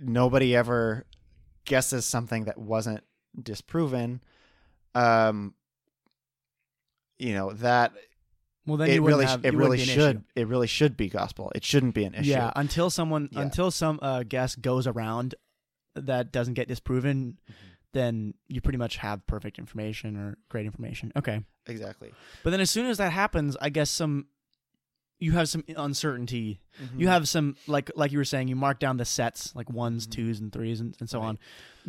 [0.00, 1.06] nobody ever
[1.64, 3.02] guesses something that wasn't
[3.40, 4.22] disproven,
[4.94, 5.54] um,
[7.18, 7.92] you know that
[8.66, 11.50] well, then it really have, it you really should it really should be gospel.
[11.54, 12.30] It shouldn't be an issue.
[12.30, 13.40] Yeah, until someone Yeah.
[13.42, 15.34] until some uh, guess goes around
[15.94, 17.54] that doesn't get disproven, Mm-hmm.
[17.92, 21.10] then you pretty much have perfect information or great information.
[21.16, 22.12] Okay, exactly.
[22.44, 24.26] but then as soon as that happens, I guess some
[25.18, 26.60] you have some uncertainty.
[26.82, 27.00] Mm-hmm.
[27.00, 30.06] You have some like like you were saying, you mark down the sets like ones,
[30.06, 30.10] Mhm.
[30.12, 31.28] twos, and threes, and, and so Right.
[31.28, 31.38] on.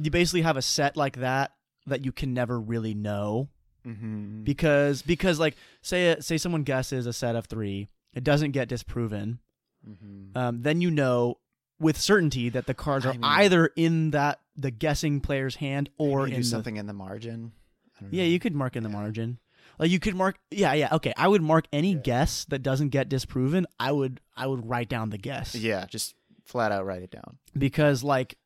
[0.01, 1.53] You basically have a set like that
[1.85, 3.49] that you can never really know
[3.85, 4.43] mm-hmm.
[4.43, 9.39] because because like say say someone guesses a set of three, it doesn't get disproven.
[9.87, 10.37] mm-hmm.
[10.37, 11.37] Um, then you know
[11.79, 15.89] with certainty that the cards I are mean- either in that the guessing player's hand
[15.97, 17.53] or in do the something in the margin.
[17.97, 18.23] I don't yeah.
[18.23, 18.29] know.
[18.29, 19.39] You could mark in the margin.
[19.79, 21.13] Like you could mark yeah yeah okay.
[21.17, 21.99] I would mark any Yeah.
[22.03, 23.65] guess that doesn't get disproven.
[23.79, 26.13] I would I would write down the guess Yeah, just
[26.45, 27.37] flat out write it down.
[27.57, 28.37] because like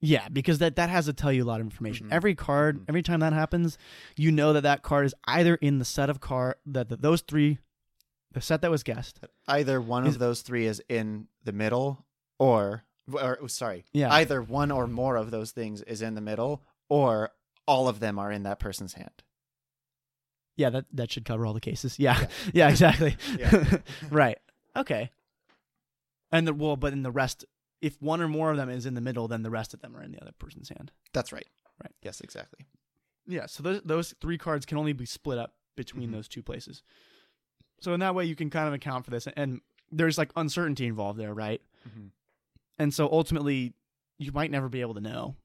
[0.00, 2.08] yeah because that that has to tell you a lot of information.
[2.08, 2.12] Mhm.
[2.12, 2.84] Every card Mhm.
[2.88, 3.78] every time that happens,
[4.16, 7.20] you know that that card is either in the set of card that that those
[7.22, 7.58] three,
[8.32, 9.20] the set that was guessed.
[9.46, 12.06] Either one Is- of those three is in the middle,
[12.38, 14.12] or or oh, sorry, Yeah.
[14.12, 17.30] either one or more of those things is in the middle, or
[17.66, 19.22] all of them are in that person's hand.
[20.56, 21.98] Yeah, that that should cover all the cases.
[21.98, 22.26] Yeah, Yeah.
[22.54, 23.16] yeah, exactly.
[23.38, 23.78] Yeah.
[24.10, 24.38] right.
[24.76, 25.10] Okay.
[26.30, 27.44] And the well, but in the rest,
[27.80, 29.96] if one or more of them is in the middle, then the rest of them
[29.96, 30.90] are in the other person's hand.
[31.12, 31.46] That's right.
[31.82, 31.92] Right.
[32.02, 32.66] Yes, exactly.
[33.26, 33.46] Yeah.
[33.46, 36.12] So those those three cards can only be split up between Mhm.
[36.12, 36.82] those two places.
[37.80, 39.60] So in that way, you can kind of account for this, and
[39.92, 41.62] there's like uncertainty involved there, right?
[41.88, 42.10] Mhm.
[42.78, 43.74] And so ultimately,
[44.18, 45.36] you might never be able to know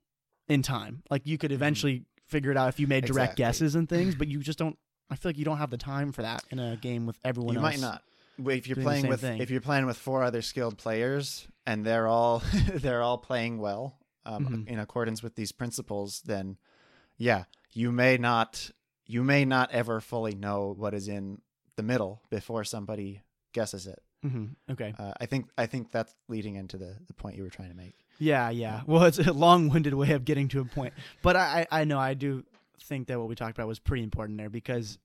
[0.47, 1.03] in time.
[1.11, 3.41] Like you could eventually figure it out if you made direct Mm-hmm.
[3.43, 3.43] Exactly.
[3.43, 4.77] guesses and things, but you just don't.
[5.11, 7.53] I feel like you don't have the time for that in a game with everyone
[7.53, 7.73] You else.
[7.73, 8.03] might not.
[8.37, 9.41] If you're playing with thing.
[9.41, 12.41] if you're playing with four other skilled players and they're all
[12.73, 14.67] they're all playing well um, Mhm.
[14.67, 16.57] in accordance with these principles, then
[17.17, 18.71] yeah, you may not
[19.05, 21.41] you may not ever fully know what is in
[21.75, 23.21] the middle before somebody
[23.51, 24.01] guesses it.
[24.21, 24.93] hmm Okay.
[24.97, 27.75] Uh, I think I think that's leading into the the point you were trying to
[27.75, 27.95] make.
[28.19, 28.81] Yeah, yeah.
[28.85, 32.13] Well, it's a long-winded way of getting to a point, but I I know I
[32.13, 32.45] do
[32.79, 34.97] think that what we talked about was pretty important there because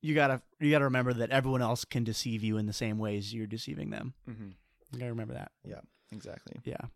[0.00, 3.34] you gotta you gotta remember that everyone else can deceive you in the same ways
[3.34, 4.14] you're deceiving them.
[4.28, 4.48] Mm-hmm.
[4.92, 5.52] You gotta remember that.
[5.64, 5.80] Yeah,
[6.12, 6.60] exactly.
[6.64, 6.86] Yeah.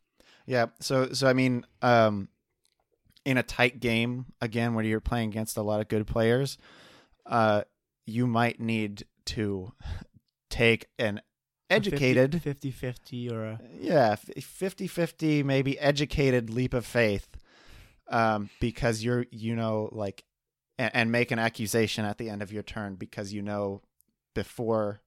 [0.46, 0.66] Yeah.
[0.80, 2.28] So so I mean, um,
[3.24, 6.58] in a tight game again, where you're playing against a lot of good players,
[7.26, 7.62] uh,
[8.06, 9.72] you might need to
[10.50, 11.20] take an
[11.70, 17.28] educated, 50-50 or a yeah, 50-50, maybe educated leap of faith,
[18.08, 20.24] um, because you're you know like,
[20.82, 23.82] and, and make an accusation at the end of your turn because you know
[24.34, 25.00] before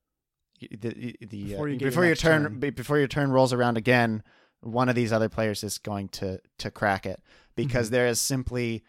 [0.60, 2.60] the the Before uh, you get your before your turn, turn.
[2.72, 4.24] before your turn rolls around again,
[4.62, 7.22] one of these other players is going to to crack it
[7.56, 7.92] because Mhm.
[7.92, 8.84] there is simply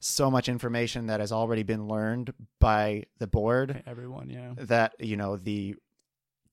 [0.00, 4.28] so much information that has already been learned by the board everyone.
[4.30, 4.54] Yeah.
[4.58, 5.76] that you know the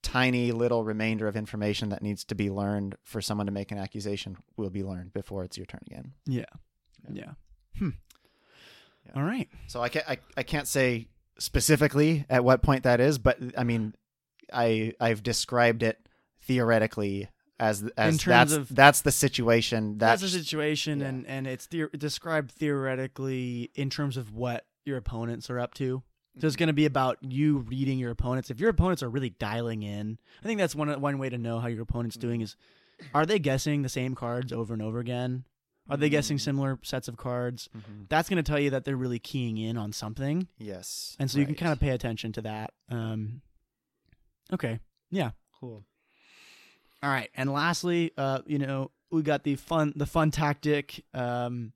[0.01, 3.77] tiny little remainder of information that needs to be learned for someone to make an
[3.77, 6.13] accusation will be learned before it's your turn again.
[6.25, 6.45] Yeah.
[7.03, 7.11] Yeah.
[7.13, 7.31] Yeah.
[7.79, 7.89] Hmm.
[9.13, 9.21] Yeah.
[9.21, 9.49] All right.
[9.67, 11.07] So I can't I, I can't say
[11.37, 13.95] specifically at what point that is, but I mean
[14.53, 15.99] I I've described it
[16.41, 17.29] theoretically
[17.59, 21.07] as as terms that's of- that's the situation That's that's a situation, yeah.
[21.07, 26.01] and and it's the- described theoretically in terms of what your opponents are up to.
[26.39, 26.59] So it's mm-hmm.
[26.59, 28.49] going to be about you reading your opponents.
[28.49, 31.59] If your opponents are really dialing in, I think that's one one way to know
[31.59, 32.27] how your opponent's mm-hmm.
[32.27, 32.55] doing is,
[33.13, 35.43] are they guessing the same cards over and over again?
[35.89, 36.41] Are they guessing Mm.
[36.41, 37.69] similar sets of cards?
[37.75, 38.07] Mhm.
[38.09, 41.39] That's going to tell you that they're really keying in on something, yes, and so
[41.39, 42.73] you can kind of pay attention to that.
[42.89, 43.41] Um,
[44.53, 44.79] okay,
[45.09, 45.85] yeah, cool.
[47.01, 51.03] all right, and lastly, uh, you know, we got the fun the fun tactic.
[51.13, 51.73] Um,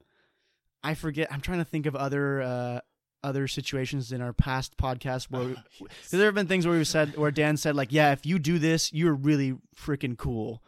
[0.83, 1.31] I forget.
[1.31, 2.79] I'm trying to think of other uh,
[3.23, 6.09] other situations in our past podcast where we, Yes.
[6.11, 8.59] there have been things where we said where Dan said like, yeah, if you do
[8.59, 10.61] this, you're really freaking cool.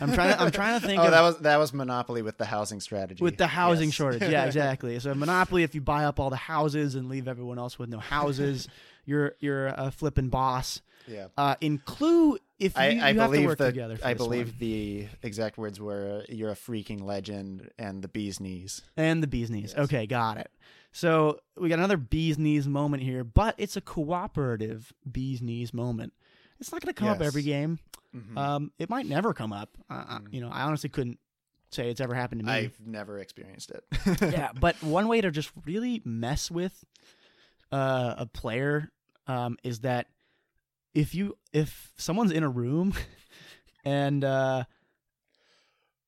[0.00, 2.38] I'm trying to I'm trying to think oh, of that was that was Monopoly with
[2.38, 3.22] the housing strategy.
[3.24, 3.94] with the housing Yes.
[3.94, 4.22] shortage.
[4.30, 4.98] Yeah, exactly.
[5.00, 7.98] So Monopoly, if you buy up all the houses and leave everyone else with no
[7.98, 8.68] houses,
[9.04, 10.82] you're you're a flipping boss.
[11.08, 11.28] yeah.
[11.36, 13.98] Uh, in Clue, if you, I, you I have to believe work the together.
[14.04, 14.56] I believe one.
[14.60, 18.82] the exact words were "you're a freaking legend" and the bee's knees.
[18.96, 19.72] And the bee's knees.
[19.76, 19.84] Yes.
[19.86, 20.50] Okay, got it.
[20.92, 26.12] So we got another bee's knees moment here, but it's a cooperative bee's knees moment.
[26.60, 27.78] It's not going to come up every game.
[28.14, 28.36] Mhm.
[28.36, 29.76] Um, it might never come up.
[29.90, 30.32] Uh, uh, Mm.
[30.34, 31.18] you know, I honestly couldn't
[31.70, 32.52] say it's ever happened to me.
[32.52, 33.84] I've never experienced it.
[34.20, 36.84] yeah, but one way to just really mess with
[37.72, 38.92] uh, a player
[39.26, 40.08] um, is that
[40.94, 42.92] if you if someone's in a room
[43.84, 44.64] and uh,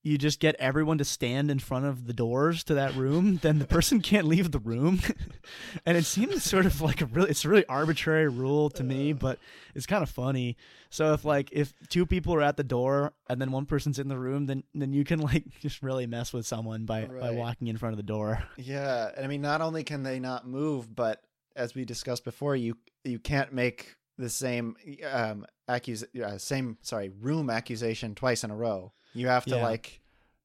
[0.05, 3.59] you just get everyone to stand in front of the doors to that room, then
[3.59, 5.01] the person can't leave the room.
[5.87, 9.13] and it seems sort of like a really it's a really arbitrary rule to me,
[9.15, 9.39] but
[9.75, 10.57] it's kind of funny.
[10.91, 14.09] So if like if two people are at the door and then one person's in
[14.09, 17.69] the room, then then you can like just really mess with someone by by walking
[17.69, 18.45] in front of the door.
[18.57, 21.23] yeah, and I mean, not only can they not move, but
[21.57, 24.77] as we discussed before, you you can't make the same
[25.11, 28.93] um accus uh, same sorry room accusation twice in a row.
[29.15, 29.63] You have to Yeah.
[29.63, 30.01] like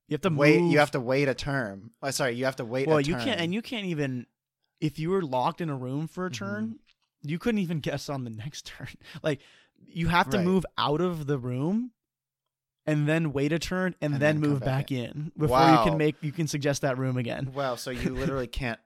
[0.07, 0.61] You have to wait.
[0.61, 0.71] move.
[0.71, 1.91] You have to wait a term.
[2.01, 2.87] Oh, sorry, you have to wait.
[2.87, 3.23] well, a you turn.
[3.23, 4.25] can't, and you can't even
[4.79, 7.29] if you were locked in a room for a turn, mm-hmm.
[7.29, 8.87] you couldn't even guess on the next turn.
[9.23, 9.41] Like
[9.85, 10.45] you have to Right.
[10.45, 11.91] move out of the room.
[12.85, 15.77] And then wait a turn, and, And then, then move back back in before you
[15.83, 17.51] can make you can suggest that room again.
[17.53, 18.79] Wow, so you literally can't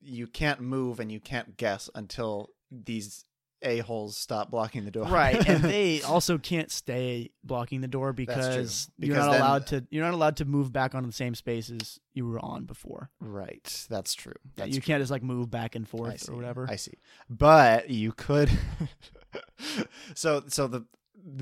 [0.00, 3.24] you can't move and you can't guess until these
[3.62, 5.04] a holes stop blocking the door.
[5.06, 9.66] right and they also can't stay blocking the door because, Because you're not then- allowed
[9.68, 13.10] to you're not allowed to move back onto the same spaces you were on before
[13.20, 13.86] right.
[13.88, 14.34] That's true.
[14.56, 14.86] That's you true.
[14.86, 16.94] can't just like move back and forth or whatever I see.
[17.30, 18.50] But you could
[20.14, 20.84] So so the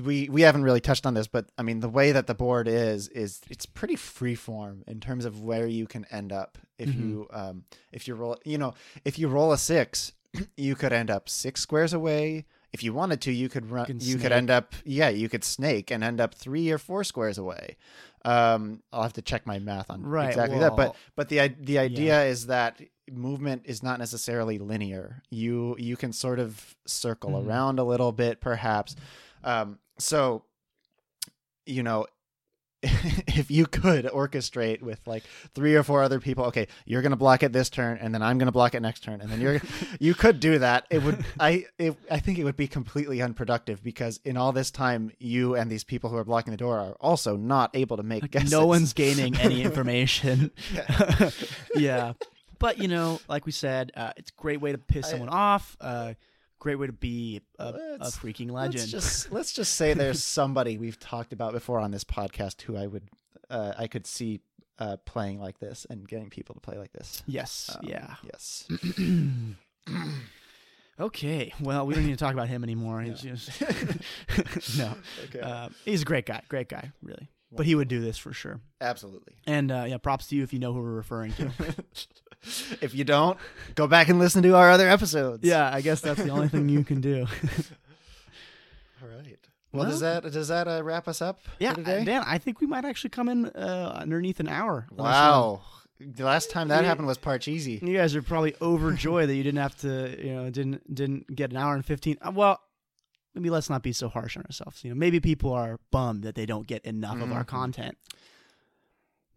[0.03, 2.67] we we haven't really touched on this, but I mean the way that the board
[2.67, 6.99] is is it's pretty freeform in terms of where you can end up if Mhm.
[6.99, 8.73] you um if you roll you know
[9.05, 10.13] if you roll a six
[10.57, 12.45] you could end up six squares away.
[12.73, 13.85] If you wanted to, you could run.
[13.85, 17.03] can You, could end up, yeah, you could snake and end up three or four
[17.05, 17.77] squares away.
[18.25, 21.77] Um, I'll have to check my math on Right, exactly that, but but the the
[21.79, 25.21] idea is that movement is not necessarily linear.
[25.29, 27.45] You you can sort of circle Mhm.
[27.45, 28.95] around a little bit, perhaps.
[29.43, 30.43] Um, so,
[31.65, 32.07] you know,
[33.27, 35.23] if you could orchestrate with like
[35.53, 38.37] three or four other people, okay, you're gonna block it this turn, and then I'm
[38.37, 39.61] gonna block it next turn, and then you're
[39.99, 40.85] you could do that.
[40.89, 44.71] It would I it, I think it would be completely unproductive because in all this
[44.71, 48.03] time, you and these people who are blocking the door are also not able to
[48.03, 48.51] make Like, guesses.
[48.51, 50.51] no one's gaining any information.
[50.73, 51.29] Yeah.
[51.75, 52.13] yeah.
[52.57, 55.29] But, you know, like we said, uh, it's a great way to piss I- someone
[55.29, 55.75] off.
[55.81, 56.13] Uh,
[56.65, 58.89] great way to be a, a Let's- freaking Let's legend.
[58.89, 62.87] just let's just say there's somebody we've talked about before on this podcast who I
[62.87, 63.03] would
[63.51, 64.41] uh, I could see
[64.79, 67.21] uh, playing like this and getting people to play like this.
[67.27, 67.69] yes.
[67.79, 68.15] Um, yeah.
[68.23, 68.67] Yes.
[70.97, 71.53] Okay.
[71.59, 73.01] Well, we don't need to talk about him anymore.
[73.01, 73.31] He's No.
[73.35, 73.61] just
[74.77, 74.93] no.
[75.25, 75.41] Okay.
[75.41, 76.41] Uh, he's a great guy.
[76.47, 77.27] Great guy, really.
[77.51, 78.59] But he would do this for sure.
[78.81, 79.33] Absolutely.
[79.45, 81.51] And uh, yeah, props to you if you know who we're referring to.
[82.81, 83.37] If you don't,
[83.75, 85.43] go back and listen to our other episodes.
[85.43, 87.25] yeah, I guess that's the only thing you can do.
[89.01, 89.37] All right.
[89.71, 92.05] Well, does that does that uh, wrap us up Yeah, for today?
[92.05, 94.87] Dan, I think we might actually come in uh, underneath an hour.
[94.91, 95.11] on this one.
[95.11, 95.61] Wow.
[95.99, 97.81] The last time that happened was Parcheesi.
[97.81, 101.51] You guys are probably overjoyed that you didn't have to, you know, didn't didn't get
[101.51, 102.17] an hour and fifteen.
[102.21, 102.59] Uh, well,
[103.33, 104.83] maybe let's not be so harsh on ourselves.
[104.83, 107.47] You know, maybe people are bummed that they don't get enough of our Mhm.
[107.47, 107.97] content.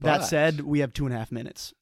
[0.00, 1.74] That said, we have two and a half minutes.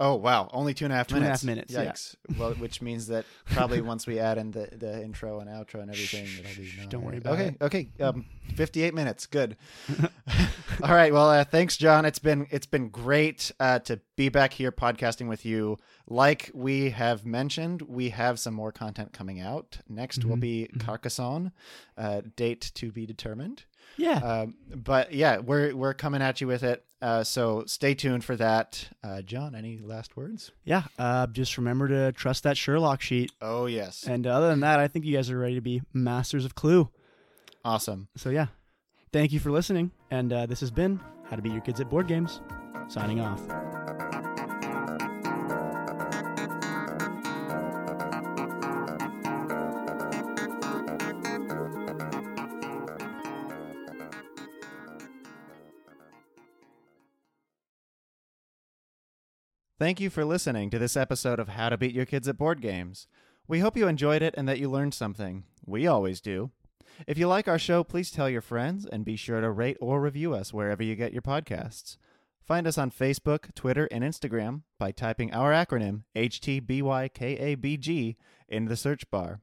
[0.00, 1.42] Oh wow, only two and a half Two and a minutes.
[1.42, 2.36] half minutes, yeah.
[2.36, 5.90] Well, which means that probably once we add in the, the intro and outro and
[5.90, 6.66] everything, it'll be.
[6.66, 7.56] Shh, don't worry about okay, it.
[7.62, 7.88] Okay.
[8.00, 8.24] Um,
[8.56, 9.26] fifty-eight minutes.
[9.26, 9.56] Good.
[10.82, 11.12] All right.
[11.12, 12.04] Well, uh, thanks, John.
[12.04, 15.76] It's been it's been great uh, to be back here podcasting with you.
[16.08, 19.78] Like we have mentioned, we have some more content coming out.
[19.88, 20.80] Next will Mhm, be mhm.
[20.84, 21.52] Carcassonne,
[21.96, 23.64] uh, date to be determined.
[23.96, 24.14] Yeah.
[24.18, 26.84] Um, but yeah, we're we're coming at you with it.
[27.00, 28.88] Uh, so stay tuned for that.
[29.02, 30.50] Uh, John, any last words?
[30.64, 30.84] yeah.
[30.98, 33.32] Uh, just remember to trust that Sherlock sheet.
[33.40, 36.44] Oh yes, And other than that, I think you guys are ready to be masters
[36.44, 36.88] of Clue.
[37.64, 38.08] awesome.
[38.16, 38.46] So yeah,
[39.12, 39.90] thank you for listening.
[40.10, 42.40] And uh, this has been How to Beat Your Kids at Board Games.
[42.88, 43.91] Signing off.
[59.82, 62.60] Thank you for listening to this episode of How to Beat Your Kids at Board
[62.60, 63.08] Games.
[63.48, 65.42] We hope you enjoyed it and that you learned something.
[65.66, 66.52] We always do.
[67.08, 70.00] If you like our show, please tell your friends and be sure to rate or
[70.00, 71.96] review us wherever you get your podcasts.
[72.40, 78.14] Find us on Facebook, Twitter, and Instagram by typing our acronym HTBYKABG
[78.48, 79.40] in the search bar.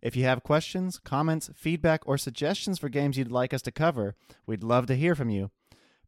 [0.00, 4.14] If you have questions, comments, feedback, or suggestions for games you'd like us to cover,
[4.46, 5.50] we'd love to hear from you.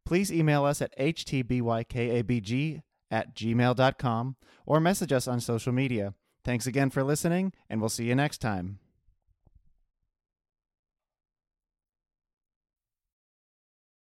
[0.06, 2.80] Please email us at htbykabg
[3.14, 4.36] at gmail.com
[4.66, 6.14] or message us on social media.
[6.42, 8.80] Thanks again for listening, and we'll see you next time.